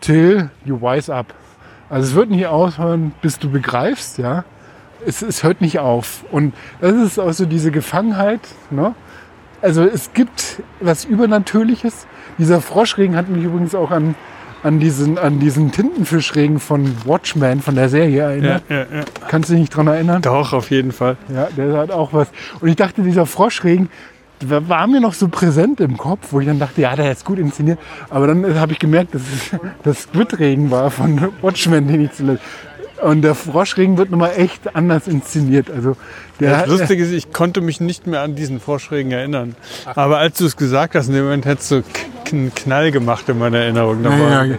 [0.00, 1.34] till you wise up.
[1.88, 4.44] Also es wird nicht aufhören, bis du begreifst, ja.
[5.04, 6.24] Es, es hört nicht auf.
[6.30, 8.40] Und das ist auch so diese Gefangenheit,
[8.70, 8.94] ne?
[9.60, 12.06] Also es gibt was Übernatürliches.
[12.38, 14.14] Dieser Froschregen hat mich übrigens auch an,
[14.62, 18.62] an, diesen, an diesen Tintenfischregen von Watchmen, von der Serie erinnert.
[18.68, 19.04] Ja, ja, ja.
[19.28, 20.22] Kannst du dich nicht dran erinnern?
[20.22, 21.16] Doch, auf jeden Fall.
[21.32, 22.28] Ja, der hat auch was.
[22.60, 23.88] Und ich dachte, dieser Froschregen
[24.42, 27.38] war mir noch so präsent im Kopf, wo ich dann dachte, ja, der ist gut
[27.38, 27.78] inszeniert.
[28.08, 32.42] Aber dann habe ich gemerkt, dass es das Squidregen war von Watchmen, den ich zuletzt.
[33.02, 35.70] Und der Froschregen wird nochmal echt anders inszeniert.
[35.70, 35.96] Also
[36.38, 39.56] der, Das Lustige ist, ich konnte mich nicht mehr an diesen Froschregen erinnern.
[39.86, 41.82] Aber als du es gesagt hast, in dem Moment hättest du
[42.32, 44.02] einen Knall gemacht in meiner Erinnerung.
[44.02, 44.56] Da war- Ja, ja.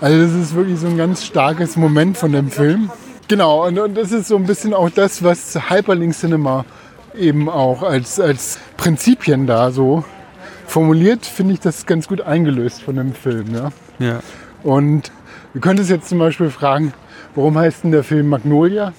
[0.00, 2.90] Also das ist wirklich so ein ganz starkes Moment von dem Film.
[3.28, 6.64] Genau, und, und das ist so ein bisschen auch das, was Hyperlink Cinema
[7.14, 10.04] eben auch als, als Prinzipien da so
[10.66, 13.54] formuliert, finde ich das ganz gut eingelöst von dem Film.
[13.54, 13.70] Ja?
[13.98, 14.20] ja.
[14.62, 15.12] Und
[15.52, 16.92] du könntest jetzt zum Beispiel fragen,
[17.34, 18.92] warum heißt denn der Film Magnolia?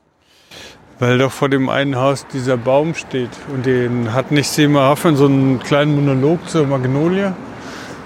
[1.00, 3.32] Weil doch vor dem einen Haus dieser Baum steht.
[3.54, 7.34] Und den hat nicht Seymour Hoffman so einen kleinen Monolog zur Magnolie,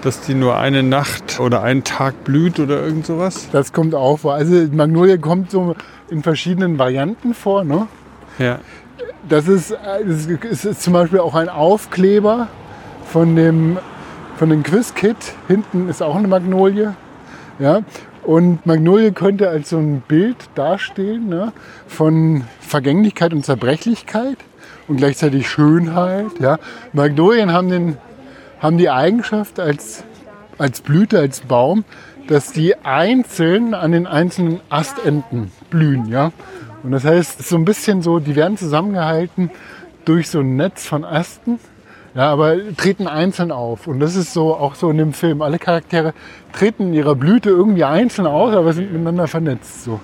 [0.01, 3.49] dass die nur eine Nacht oder einen Tag blüht oder irgend sowas.
[3.51, 4.33] Das kommt auch vor.
[4.33, 5.75] Also Magnolia kommt so
[6.09, 7.63] in verschiedenen Varianten vor.
[7.63, 7.87] Ne?
[8.37, 8.59] Ja.
[9.27, 9.75] Das ist,
[10.49, 12.47] das ist zum Beispiel auch ein Aufkleber
[13.05, 13.77] von dem,
[14.37, 15.17] von dem Quiz-Kit.
[15.47, 16.93] Hinten ist auch eine Magnolie.
[17.59, 17.81] Ja?
[18.23, 21.53] Und Magnolie könnte als so ein Bild dastehen ne?
[21.87, 24.37] von Vergänglichkeit und Zerbrechlichkeit
[24.87, 26.39] und gleichzeitig Schönheit.
[26.39, 26.57] Ja?
[26.93, 27.97] Magnolien haben, den,
[28.65, 30.03] haben die Eigenschaft als,
[30.57, 31.85] als Blüte, als Baum,
[32.27, 36.07] dass die einzeln an den einzelnen Astenden blühen.
[36.07, 36.31] Ja?
[36.83, 39.51] Und das heißt, es ist so ein bisschen so, die werden zusammengehalten
[40.05, 41.59] durch so ein Netz von Asten,
[42.15, 43.87] ja, aber treten einzeln auf.
[43.87, 45.41] Und das ist so auch so in dem Film.
[45.41, 46.13] Alle Charaktere
[46.53, 49.83] treten in ihrer Blüte irgendwie einzeln aus, aber sind miteinander vernetzt.
[49.83, 49.99] So,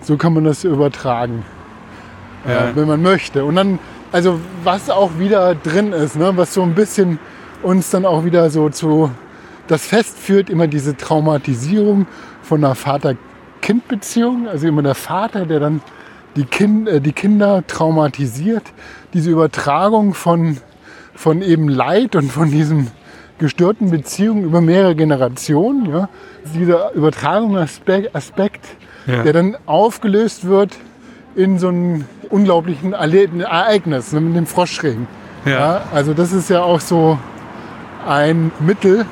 [0.00, 1.44] so kann man das übertragen,
[2.46, 2.68] Ja.
[2.68, 3.44] äh, wenn man möchte.
[3.44, 3.78] Und dann,
[4.12, 7.18] also was auch wieder drin ist, ne, was so ein bisschen
[7.62, 9.10] uns dann auch wieder so zu
[9.66, 12.06] das festführt, immer diese Traumatisierung
[12.42, 14.48] von einer Vater-Kind-Beziehung.
[14.48, 15.82] Also immer der Vater, der dann
[16.36, 18.64] die, kind, äh, die Kinder traumatisiert.
[19.12, 20.58] Diese Übertragung von,
[21.14, 22.88] von eben Leid und von diesem
[23.38, 25.90] gestörten Beziehungen über mehrere Generationen.
[25.90, 26.08] Ja?
[26.54, 28.64] Dieser Übertragungsaspekt, Aspekt,
[29.06, 29.22] Ja.
[29.22, 30.76] der dann aufgelöst wird
[31.34, 35.06] in so einem unglaublichen Erlebnis, Ereignis ne, mit dem Froschregen.
[35.44, 35.82] Ja.
[35.94, 37.18] also das ist ja auch so
[38.08, 39.04] ein Mittel,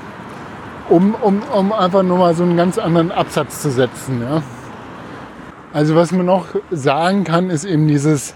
[0.89, 4.23] um, um, um einfach nur mal so einen ganz anderen Absatz zu setzen.
[4.23, 4.43] Ja?
[5.73, 8.35] Also was man noch sagen kann, ist eben dieses,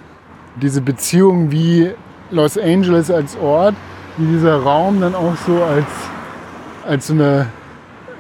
[0.61, 1.91] diese Beziehung wie
[2.31, 3.75] Los Angeles als Ort,
[4.19, 5.87] wie dieser Raum dann auch so als,
[6.87, 7.47] als so eine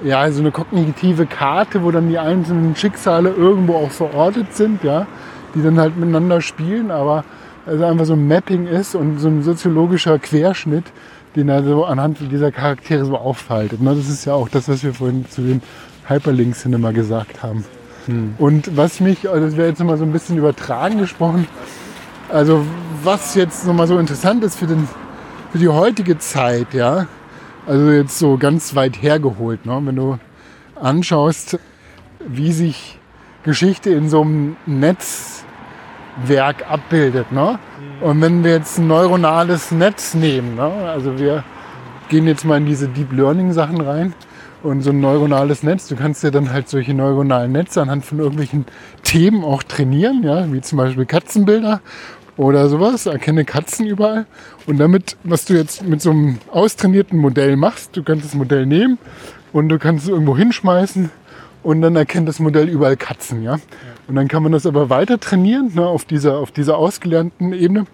[0.02, 5.06] ja, so eine kognitive Karte, wo dann die einzelnen Schicksale irgendwo auch verortet sind, ja,
[5.54, 7.24] die dann halt miteinander spielen, aber
[7.66, 10.84] also einfach so ein Mapping ist und so ein soziologischer Querschnitt,
[11.36, 13.80] den er so anhand dieser Charaktere so aufhaltet.
[13.80, 13.94] Ne?
[13.94, 15.60] Das ist ja auch das, was wir vorhin zu dem
[16.06, 17.64] Hyperlink-Cinema gesagt haben.
[18.38, 21.46] Und was mich, also das wäre jetzt mal so ein bisschen übertragen gesprochen,
[22.32, 22.64] Also
[23.02, 24.88] was jetzt nochmal so interessant ist für, den,
[25.50, 27.06] für die heutige Zeit, ja,
[27.66, 29.80] also jetzt so ganz weit hergeholt, ne?
[29.84, 30.18] wenn du
[30.76, 31.58] anschaust,
[32.26, 32.98] wie sich
[33.42, 34.56] Geschichte in so einem
[36.18, 37.32] Netzwerk abbildet.
[37.32, 37.58] Ne?
[38.00, 40.70] Und wenn wir jetzt ein neuronales Netz nehmen, ne?
[40.88, 41.44] also wir
[42.08, 44.14] gehen jetzt mal in diese Deep Learning Sachen rein
[44.62, 48.18] und so ein neuronales Netz, du kannst ja dann halt solche neuronalen Netze anhand von
[48.18, 48.66] irgendwelchen
[49.02, 51.80] Themen auch trainieren, ja, wie zum Beispiel Katzenbilder
[52.36, 54.26] oder sowas, erkenne Katzen überall.
[54.66, 58.66] Und damit, was du jetzt mit so einem austrainierten Modell machst, du kannst das Modell
[58.66, 58.98] nehmen
[59.52, 61.10] und du kannst es irgendwo hinschmeißen
[61.62, 63.58] und dann erkennt das Modell überall Katzen, ja.
[64.08, 67.86] Und dann kann man das aber weiter trainieren, ne, auf dieser, auf dieser ausgelernten Ebene.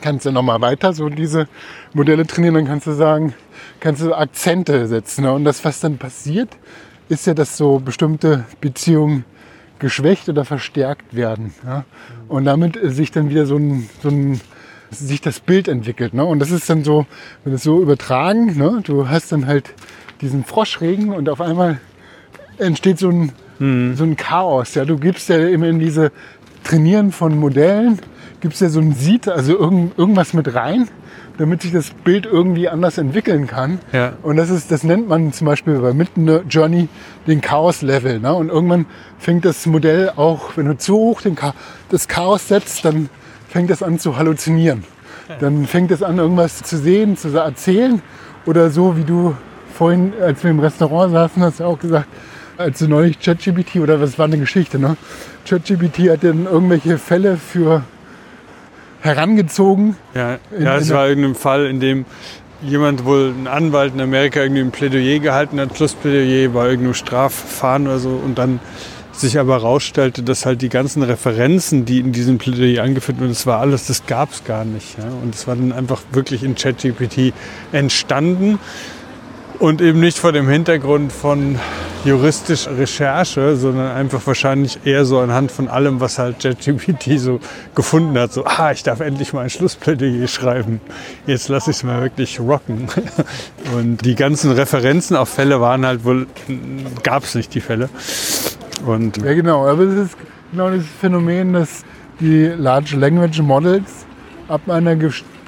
[0.00, 1.48] Kannst du nochmal weiter so diese
[1.94, 3.34] Modelle trainieren, dann kannst du sagen,
[3.80, 5.22] kannst du Akzente setzen.
[5.22, 5.32] Ne?
[5.32, 6.50] Und das, was dann passiert,
[7.08, 9.24] ist ja, dass so bestimmte Beziehungen
[9.78, 11.54] geschwächt oder verstärkt werden.
[11.64, 11.84] Ja?
[12.28, 14.40] Und damit sich dann wieder so ein, so ein
[14.90, 16.14] sich das Bild entwickelt.
[16.14, 16.24] Ne?
[16.24, 17.06] Und das ist dann so,
[17.44, 18.82] wenn es so übertragen, ne?
[18.84, 19.72] du hast dann halt
[20.20, 21.80] diesen Froschregen und auf einmal
[22.58, 23.96] entsteht so ein, mhm.
[23.96, 24.74] so ein Chaos.
[24.74, 24.84] Ja?
[24.84, 26.12] Du gibst ja immer in diese
[26.64, 27.98] Trainieren von Modellen,
[28.40, 30.88] gibst ja so ein Seed, also irgend, irgendwas mit rein
[31.38, 33.78] damit sich das Bild irgendwie anders entwickeln kann.
[33.92, 34.14] Ja.
[34.22, 36.88] Und das ist, das nennt man zum Beispiel bei Mitten Journey
[37.26, 38.20] den Chaos-Level.
[38.20, 38.34] Ne?
[38.34, 38.86] Und irgendwann
[39.18, 41.54] fängt das Modell auch, wenn du zu hoch den Cha
[41.90, 43.08] das Chaos setzt, dann
[43.48, 44.84] fängt es an zu halluzinieren.
[45.40, 48.00] Dann fängt es an, irgendwas zu sehen, zu erzählen.
[48.44, 49.34] Oder so, wie du
[49.74, 52.06] vorhin, als wir im Restaurant saßen, hast du auch gesagt,
[52.56, 54.96] als du neulich ChatGPT oder was war eine Geschichte, ne?
[55.46, 57.82] ChatGPT hat dann irgendwelche Fälle für
[59.00, 59.96] herangezogen.
[60.14, 62.04] Ja, ja es war irgendein Fall, in dem
[62.62, 67.86] jemand wohl, ein Anwalt in Amerika, irgendwie ein Plädoyer gehalten hat, Schlussplädoyer bei irgendeinem Strafverfahren
[67.86, 68.60] oder so und dann
[69.12, 73.46] sich aber herausstellte, dass halt die ganzen Referenzen, die in diesem Plädoyer angeführt wurden, das
[73.46, 74.98] war alles, das gab es gar nicht.
[74.98, 75.08] Ja?
[75.22, 77.32] Und es war dann einfach wirklich in ChatGPT
[77.72, 78.58] entstanden
[79.58, 81.58] und eben nicht vor dem Hintergrund von
[82.04, 87.40] juristischer Recherche, sondern einfach wahrscheinlich eher so anhand von allem, was halt ChatGPT so
[87.74, 88.32] gefunden hat.
[88.32, 90.80] So, ah, ich darf endlich mal ein Schlussplädoyer schreiben.
[91.26, 92.88] Jetzt lasse ich es mal wirklich rocken.
[93.76, 96.26] Und die ganzen Referenzen auf Fälle waren halt wohl,
[97.02, 97.88] gab es nicht die Fälle.
[98.86, 99.66] Und ja, genau.
[99.66, 100.16] Aber es ist
[100.52, 101.84] genau das Phänomen, dass
[102.20, 104.06] die Large Language Models
[104.48, 104.94] ab einer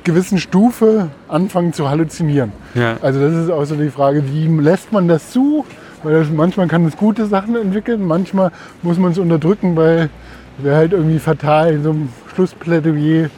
[0.09, 2.53] gewissen Stufe anfangen zu halluzinieren.
[2.75, 2.97] Ja.
[3.03, 5.65] Also das ist auch so die Frage, wie lässt man das zu?
[6.03, 8.53] Weil das, manchmal kann es gute Sachen entwickeln, manchmal
[8.83, 10.11] muss man es unterdrücken, weil
[10.59, 13.31] wäre halt irgendwie fatal, in so einem Schlussplädoyer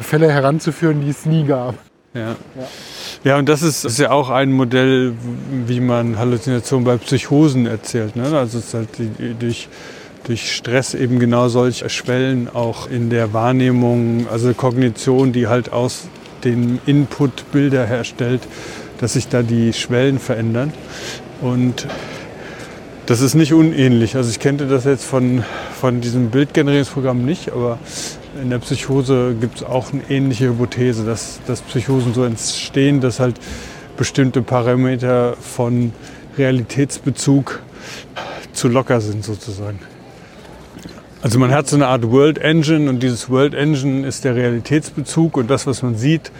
[0.00, 1.74] Fälle heranzuführen, die es nie gab.
[2.14, 2.30] Ja.
[2.30, 2.36] ja.
[3.24, 5.14] Ja, und das ist, ist, ja auch ein Modell,
[5.66, 8.14] wie man Halluzinationen bei Psychosen erzählt.
[8.14, 8.24] Ne?
[8.24, 9.68] Also es ist halt die, durch,
[10.24, 16.08] durch Stress eben genau solche Schwellen auch in der Wahrnehmung, also Kognition, die halt aus
[16.44, 18.42] den Input Bilder herstellt,
[18.98, 20.72] dass sich da die Schwellen verändern.
[21.40, 21.86] Und
[23.06, 24.16] das ist nicht unähnlich.
[24.16, 25.44] Also ich kannte das jetzt von,
[25.78, 27.78] von diesem Bildgenerierungsprogramm nicht, aber
[28.42, 33.20] in der Psychose gibt es auch eine ähnliche Hypothese, dass, dass Psychosen so entstehen, dass
[33.20, 33.36] halt
[33.96, 35.92] bestimmte Parameter von
[36.36, 37.60] Realitätsbezug
[38.52, 39.78] zu locker sind sozusagen.
[41.22, 45.36] Also man hat so eine Art World Engine und dieses World Engine ist der Realitätsbezug
[45.36, 46.30] und das, was man sieht,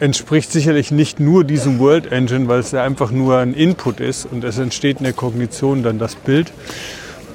[0.00, 4.26] entspricht sicherlich nicht nur diesem World Engine, weil es ja einfach nur ein Input ist
[4.26, 6.52] und es entsteht in der Kognition dann das Bild.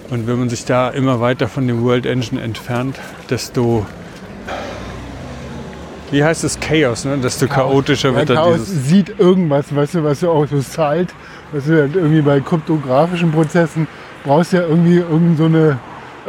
[0.10, 2.98] Und wenn man sich da immer weiter von dem World Engine entfernt,
[3.30, 3.86] desto
[6.12, 7.18] wie heißt es Chaos, ne?
[7.18, 7.72] desto Chaos.
[7.72, 11.14] chaotischer wird ja, dann Chaos dieses sieht irgendwas, weißt du, was du auch so zahlt,
[11.52, 13.88] was du halt irgendwie bei kryptografischen Prozessen
[14.24, 15.80] brauchst ja irgendwie irgend so eine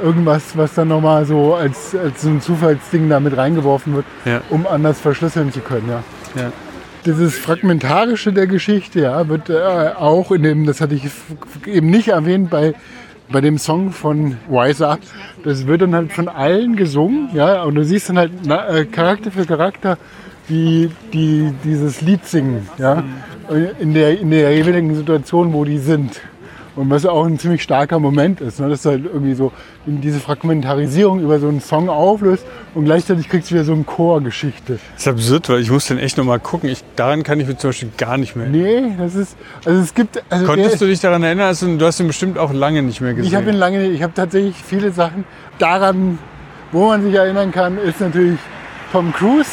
[0.02, 4.40] irgendwas, was dann nochmal so als, als so ein Zufallsding da mit reingeworfen wird, ja.
[4.50, 5.88] um anders verschlüsseln zu können.
[5.88, 6.02] Ja.
[6.36, 6.52] Ja.
[7.06, 11.08] Dieses Fragmentarische der Geschichte ja, wird äh, auch in dem, das hatte ich
[11.66, 12.74] eben nicht erwähnt, bei,
[13.30, 14.98] bei dem Song von Wiser,
[15.44, 18.84] das wird dann halt von allen gesungen, ja, und du siehst dann halt na, äh,
[18.84, 19.96] Charakter für Charakter,
[20.48, 23.04] die, die dieses Lied singen, ja,
[23.78, 26.20] in der, in der jeweiligen Situation, wo die sind.
[26.78, 28.68] Und was auch ein ziemlich starker Moment ist, ne?
[28.68, 29.50] dass du halt irgendwie so
[29.84, 34.78] diese Fragmentarisierung über so einen Song auflöst und gleichzeitig kriegst du wieder so eine Chorgeschichte.
[34.94, 36.70] Das ist absurd, weil ich muss den echt nochmal gucken.
[36.70, 39.92] Ich, daran kann ich mich zum Beispiel gar nicht mehr Nee, das ist, also es
[39.92, 40.22] gibt...
[40.30, 41.48] Also Konntest du dich daran erinnern?
[41.48, 43.28] Also du hast ihn bestimmt auch lange nicht mehr gesehen.
[43.28, 45.24] Ich habe ihn lange nicht, ich habe tatsächlich viele Sachen.
[45.58, 46.20] Daran,
[46.70, 48.38] wo man sich erinnern kann, ist natürlich
[48.92, 49.50] Tom Cruise.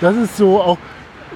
[0.00, 0.78] Das ist so auch,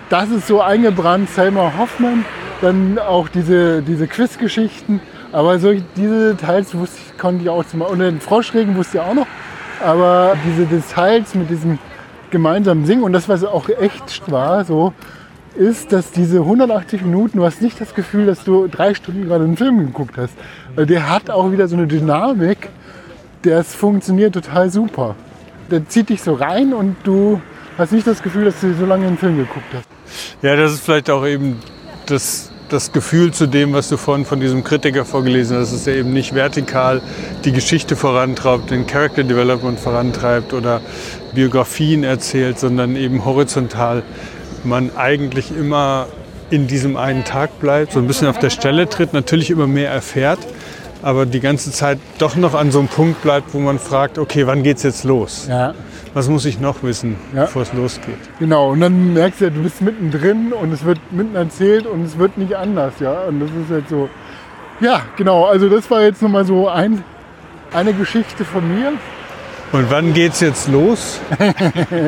[0.09, 2.25] das ist so eingebrannt, Selma Hoffman
[2.61, 5.01] dann auch diese, diese Quiz-Geschichten.
[5.33, 9.03] Aber so diese Details wusste ich, konnte ich auch zum Und den Froschregen wusste ich
[9.03, 9.27] auch noch.
[9.85, 11.79] Aber diese Details mit diesem
[12.31, 14.93] gemeinsamen Singen und das, was auch echt war, so,
[15.57, 19.45] ist, dass diese 180 Minuten, du hast nicht das Gefühl, dass du drei Stunden gerade
[19.45, 20.35] einen Film geguckt hast.
[20.77, 22.69] Der hat auch wieder so eine Dynamik,
[23.43, 25.17] das funktioniert total super.
[25.71, 27.41] Der zieht dich so rein und du
[27.79, 29.89] hast nicht das Gefühl, dass du so lange einen Film geguckt hast.
[30.43, 31.59] Ja, das ist vielleicht auch eben
[32.11, 35.97] das, das Gefühl zu dem, was du vorhin von diesem Kritiker vorgelesen hast, dass er
[35.97, 37.01] eben nicht vertikal
[37.45, 40.81] die Geschichte vorantreibt, den Character Development vorantreibt oder
[41.35, 44.03] Biografien erzählt, sondern eben horizontal
[44.65, 46.07] man eigentlich immer
[46.51, 49.91] in diesem einen Tag bleibt, so ein bisschen auf der Stelle tritt, natürlich immer mehr
[49.91, 50.41] erfährt,
[51.03, 54.47] aber die ganze Zeit doch noch an so einem Punkt bleibt, wo man fragt, okay,
[54.47, 55.47] wann geht's jetzt los?
[55.49, 55.75] Ja.
[56.13, 57.43] Was muss ich noch wissen, Ja.
[57.43, 58.19] bevor es losgeht?
[58.41, 62.05] Genau, und dann merkst du, ja, du bist mittendrin und es wird mitten erzählt und
[62.05, 63.23] es wird nicht anders, ja.
[63.29, 64.09] Und das ist jetzt so,
[64.81, 67.05] ja, genau, also das war jetzt nochmal so ein,
[67.73, 68.93] eine Geschichte von mir.
[69.73, 71.21] Und wann geht's jetzt los?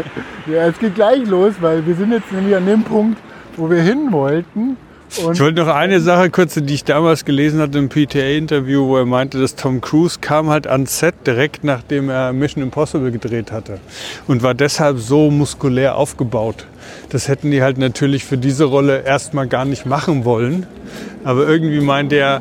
[0.46, 3.16] Ja, es geht gleich los, weil wir sind jetzt nämlich an dem Punkt,
[3.57, 4.76] wo wir hin wollten.
[5.18, 8.96] Und Ich wollte noch eine Sache kurz, die ich damals gelesen hatte im PTA-Interview, wo
[8.96, 13.52] er meinte, dass Tom Cruise kam halt ans Set direkt nachdem er Mission Impossible gedreht
[13.52, 13.78] hatte
[14.26, 16.66] und war deshalb so muskulär aufgebaut.
[17.10, 20.66] Das hätten die halt natürlich für diese Rolle erstmal gar nicht machen wollen.
[21.24, 22.40] Aber irgendwie meinte er,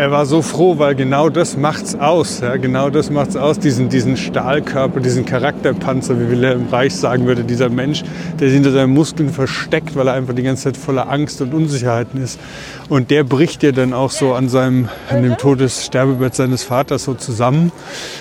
[0.00, 2.40] er war so froh, weil genau das macht's aus.
[2.40, 7.44] Ja, genau das macht's aus, diesen, diesen Stahlkörper, diesen Charakterpanzer, wie Wilhelm Reich sagen würde,
[7.44, 8.02] dieser Mensch,
[8.38, 11.52] der sich hinter seinen Muskeln versteckt, weil er einfach die ganze Zeit voller Angst und
[11.52, 12.40] Unsicherheiten ist.
[12.88, 17.12] Und der bricht ja dann auch so an seinem, an dem Todessterbebett seines Vaters so
[17.12, 17.70] zusammen,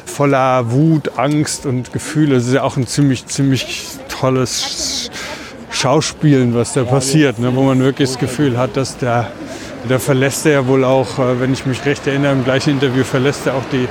[0.03, 2.35] voller Wut, Angst und Gefühle.
[2.35, 5.09] Das ist ja auch ein ziemlich, ziemlich tolles
[5.71, 9.31] Schauspielen, was da passiert, ne, wo man wirklich das Gefühl hat, dass der
[9.87, 13.03] da verlässt er ja wohl auch, äh, wenn ich mich recht erinnere, im gleichen Interview
[13.03, 13.87] verlässt er auch die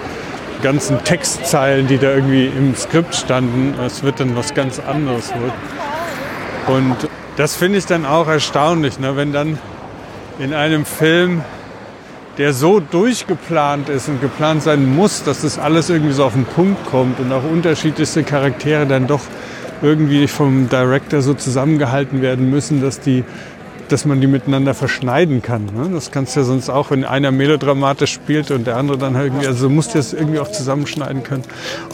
[0.62, 3.74] ganzen Textzeilen, die da irgendwie im Skript standen.
[3.84, 5.30] Es wird dann was ganz anderes.
[5.30, 6.76] wohl.
[6.76, 6.96] Und
[7.36, 9.16] das finde ich dann auch erstaunlich, ne?
[9.16, 9.58] wenn dann
[10.38, 11.42] in einem Film,
[12.36, 16.44] der so durchgeplant ist und geplant sein muss, dass das alles irgendwie so auf den
[16.44, 19.22] Punkt kommt und auch unterschiedlichste Charaktere dann doch
[19.82, 23.24] irgendwie vom Director so zusammengehalten werden müssen, dass die
[23.88, 25.66] dass man die miteinander verschneiden kann.
[25.66, 25.90] Ne?
[25.92, 29.28] Das kannst du ja sonst auch, wenn einer melodramatisch spielt und der andere dann halt
[29.28, 31.44] irgendwie, also du musst das irgendwie auch zusammenschneiden können.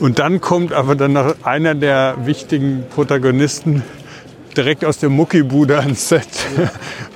[0.00, 3.82] Und dann kommt aber dann noch einer der wichtigen Protagonisten
[4.56, 6.28] direkt aus der Muckibude ans Set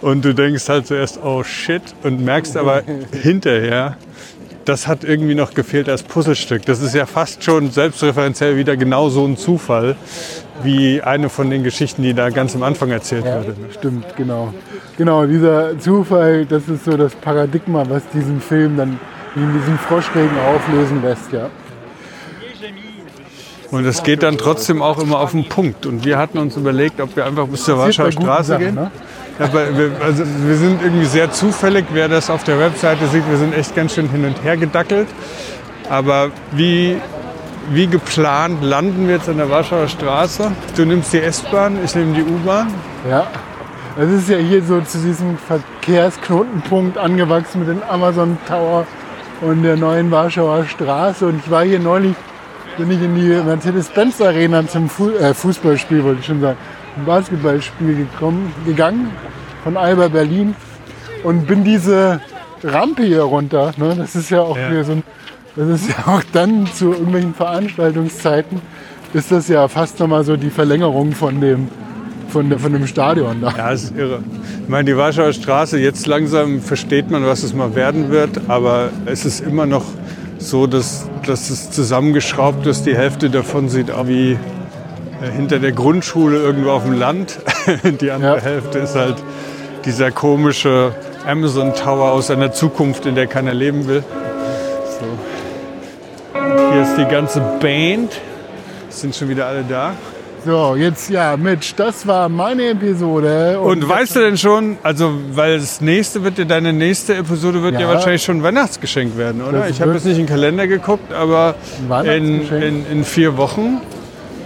[0.01, 3.97] und du denkst halt zuerst, oh shit, und merkst aber hinterher,
[4.69, 6.65] das hat irgendwie noch gefehlt als Puzzlestück.
[6.67, 9.97] Das ist ja fast schon selbstreferenziell wieder genau so ein Zufall
[10.63, 13.55] wie eine von den Geschichten, die da ganz am Anfang erzählt Ja, wurde.
[13.73, 14.53] stimmt, genau.
[14.97, 19.01] Genau, dieser Zufall, das ist so das Paradigma, was diesen Film dann
[19.37, 21.49] in diesem Froschregen auflösen lässt, ja.
[23.71, 25.85] Und es geht dann trotzdem auch immer auf den Punkt.
[25.85, 28.75] Und wir hatten uns überlegt, ob wir einfach bis zur Warschauer Straße Sachen, gehen.
[28.75, 28.91] ne?
[29.39, 33.37] Aber wir, also wir sind irgendwie sehr zufällig, wer das auf der Webseite sieht, wir
[33.37, 35.07] sind echt ganz schön hin und her gedackelt.
[35.89, 36.97] Aber wie,
[37.71, 40.51] wie geplant landen wir jetzt an der Warschauer Straße.
[40.77, 42.73] Du nimmst die S-Bahn, ich nehme die U-Bahn.
[43.09, 43.27] Ja.
[44.01, 48.87] Es ist ja hier so zu diesem Verkehrsknotenpunkt angewachsen mit dem Amazon Tower
[49.41, 51.27] und der neuen Warschauer Straße.
[51.27, 52.15] Und ich war hier neulich,
[52.79, 56.57] bin ich in die Mercedes-Benz Arena zum Fu äh, Fußballspiel, wollte ich schon sagen,
[56.97, 59.11] ein Basketballspiel gekommen, gegangen
[59.65, 60.55] von Alba Berlin
[61.25, 62.21] und bin diese
[62.63, 63.73] Rampe hier runter.
[63.77, 63.95] Ne?
[63.97, 64.69] Das ist ja auch Ja.
[64.71, 65.03] hier so ein,
[65.57, 68.61] das ist ja auch dann zu irgendwelchen Veranstaltungszeiten
[69.15, 71.69] ist das ja fast nochmal so die Verlängerung von dem,
[72.29, 73.55] von, der, von dem Stadion da.
[73.57, 74.21] Ja, das ist irre.
[74.63, 78.91] Ich meine, die Warschauer Straße, jetzt langsam versteht man, was es mal werden wird, aber
[79.07, 79.85] es ist immer noch
[80.39, 82.87] so, dass, dass es zusammengeschraubt ist.
[82.87, 87.39] Die Hälfte davon sieht auch wie äh, hinter der Grundschule irgendwo auf dem Land.
[88.01, 88.43] Die andere Ja.
[88.43, 89.17] Hälfte ist halt
[89.85, 90.93] dieser komische
[91.27, 94.03] Amazon Tower aus einer Zukunft, in der keiner leben will.
[95.01, 96.41] So.
[96.73, 98.13] Hier ist die ganze Band.
[98.91, 99.93] Sind schon wieder alle da.
[100.45, 103.59] So, jetzt ja, Mitch, das war meine Episode.
[103.61, 107.75] Und weißt du denn schon, also weil das nächste wird ja, deine nächste Episode wird
[107.75, 107.89] ja, Ja.
[107.89, 109.69] wahrscheinlich schon ein Weihnachtsgeschenk werden, oder?
[109.69, 111.57] Ich habe jetzt nicht in den Kalender geguckt, aber
[112.05, 113.81] in, in, in vier Wochen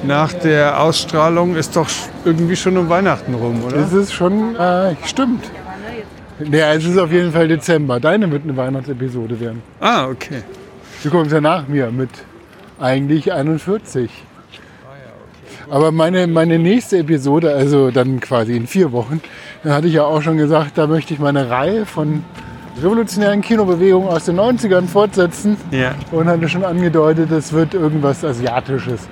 [0.04, 1.88] nach der Ausstrahlung ist doch
[2.24, 3.76] irgendwie schon um Weihnachten rum, oder?
[3.76, 5.44] Das ist schon, äh, stimmt.
[6.50, 8.00] Ja, es ist auf jeden Fall Dezember.
[8.00, 9.62] Deine wird eine Weihnachtsepisode werden.
[9.78, 10.42] Ah, okay.
[11.04, 12.10] Du kommst ja nach mir mit
[12.80, 14.10] eigentlich 41.
[15.72, 19.22] Aber meine, meine nächste Episode, also dann quasi in vier Wochen,
[19.64, 22.22] da hatte ich ja auch schon gesagt, da möchte ich meine Reihe von
[22.78, 25.94] revolutionären Kinobewegung aus den 90ern fortsetzen Ja.
[26.10, 29.08] und hatte schon angedeutet, es wird irgendwas Asiatisches.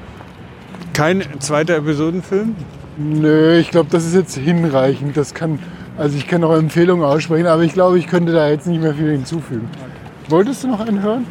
[0.93, 2.55] Kein zweiter Episodenfilm?
[2.99, 5.17] Nö, ich glaube, das ist jetzt hinreichend.
[5.17, 5.61] Das kann,
[5.97, 8.93] also ich kann auch Empfehlungen aussprechen, aber ich glaube, ich könnte da jetzt nicht mehr
[8.93, 9.71] viel hinzufügen.
[10.29, 11.25] Wolltest du noch einen hören?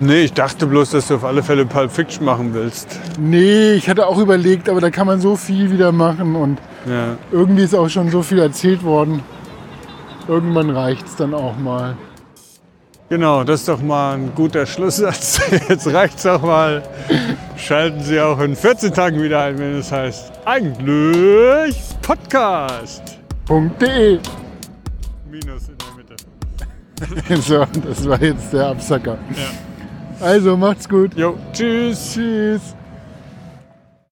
[0.00, 2.98] Nee, ich dachte bloß, dass du auf alle Fälle Pulp Fiction machen willst.
[3.20, 7.16] Nee, ich hatte auch überlegt, aber da kann man so viel wieder machen und Ja.
[7.30, 9.22] irgendwie ist auch schon so viel erzählt worden.
[10.26, 11.96] Irgendwann reicht es dann auch mal.
[13.08, 15.38] Genau, das ist doch mal ein guter Schlusssatz.
[15.68, 16.82] Jetzt reicht's auch mal.
[17.56, 23.18] Schalten Sie auch in 14 Tagen wieder ein, wenn es heißt eigentlich Podcast.
[23.48, 24.18] .de.
[25.30, 26.16] Minus in der Mitte.
[27.42, 29.18] So, das war jetzt der Absacker.
[30.22, 31.16] Also macht's gut.
[31.16, 32.12] Jo, tschüss.
[32.14, 32.76] Tschüss.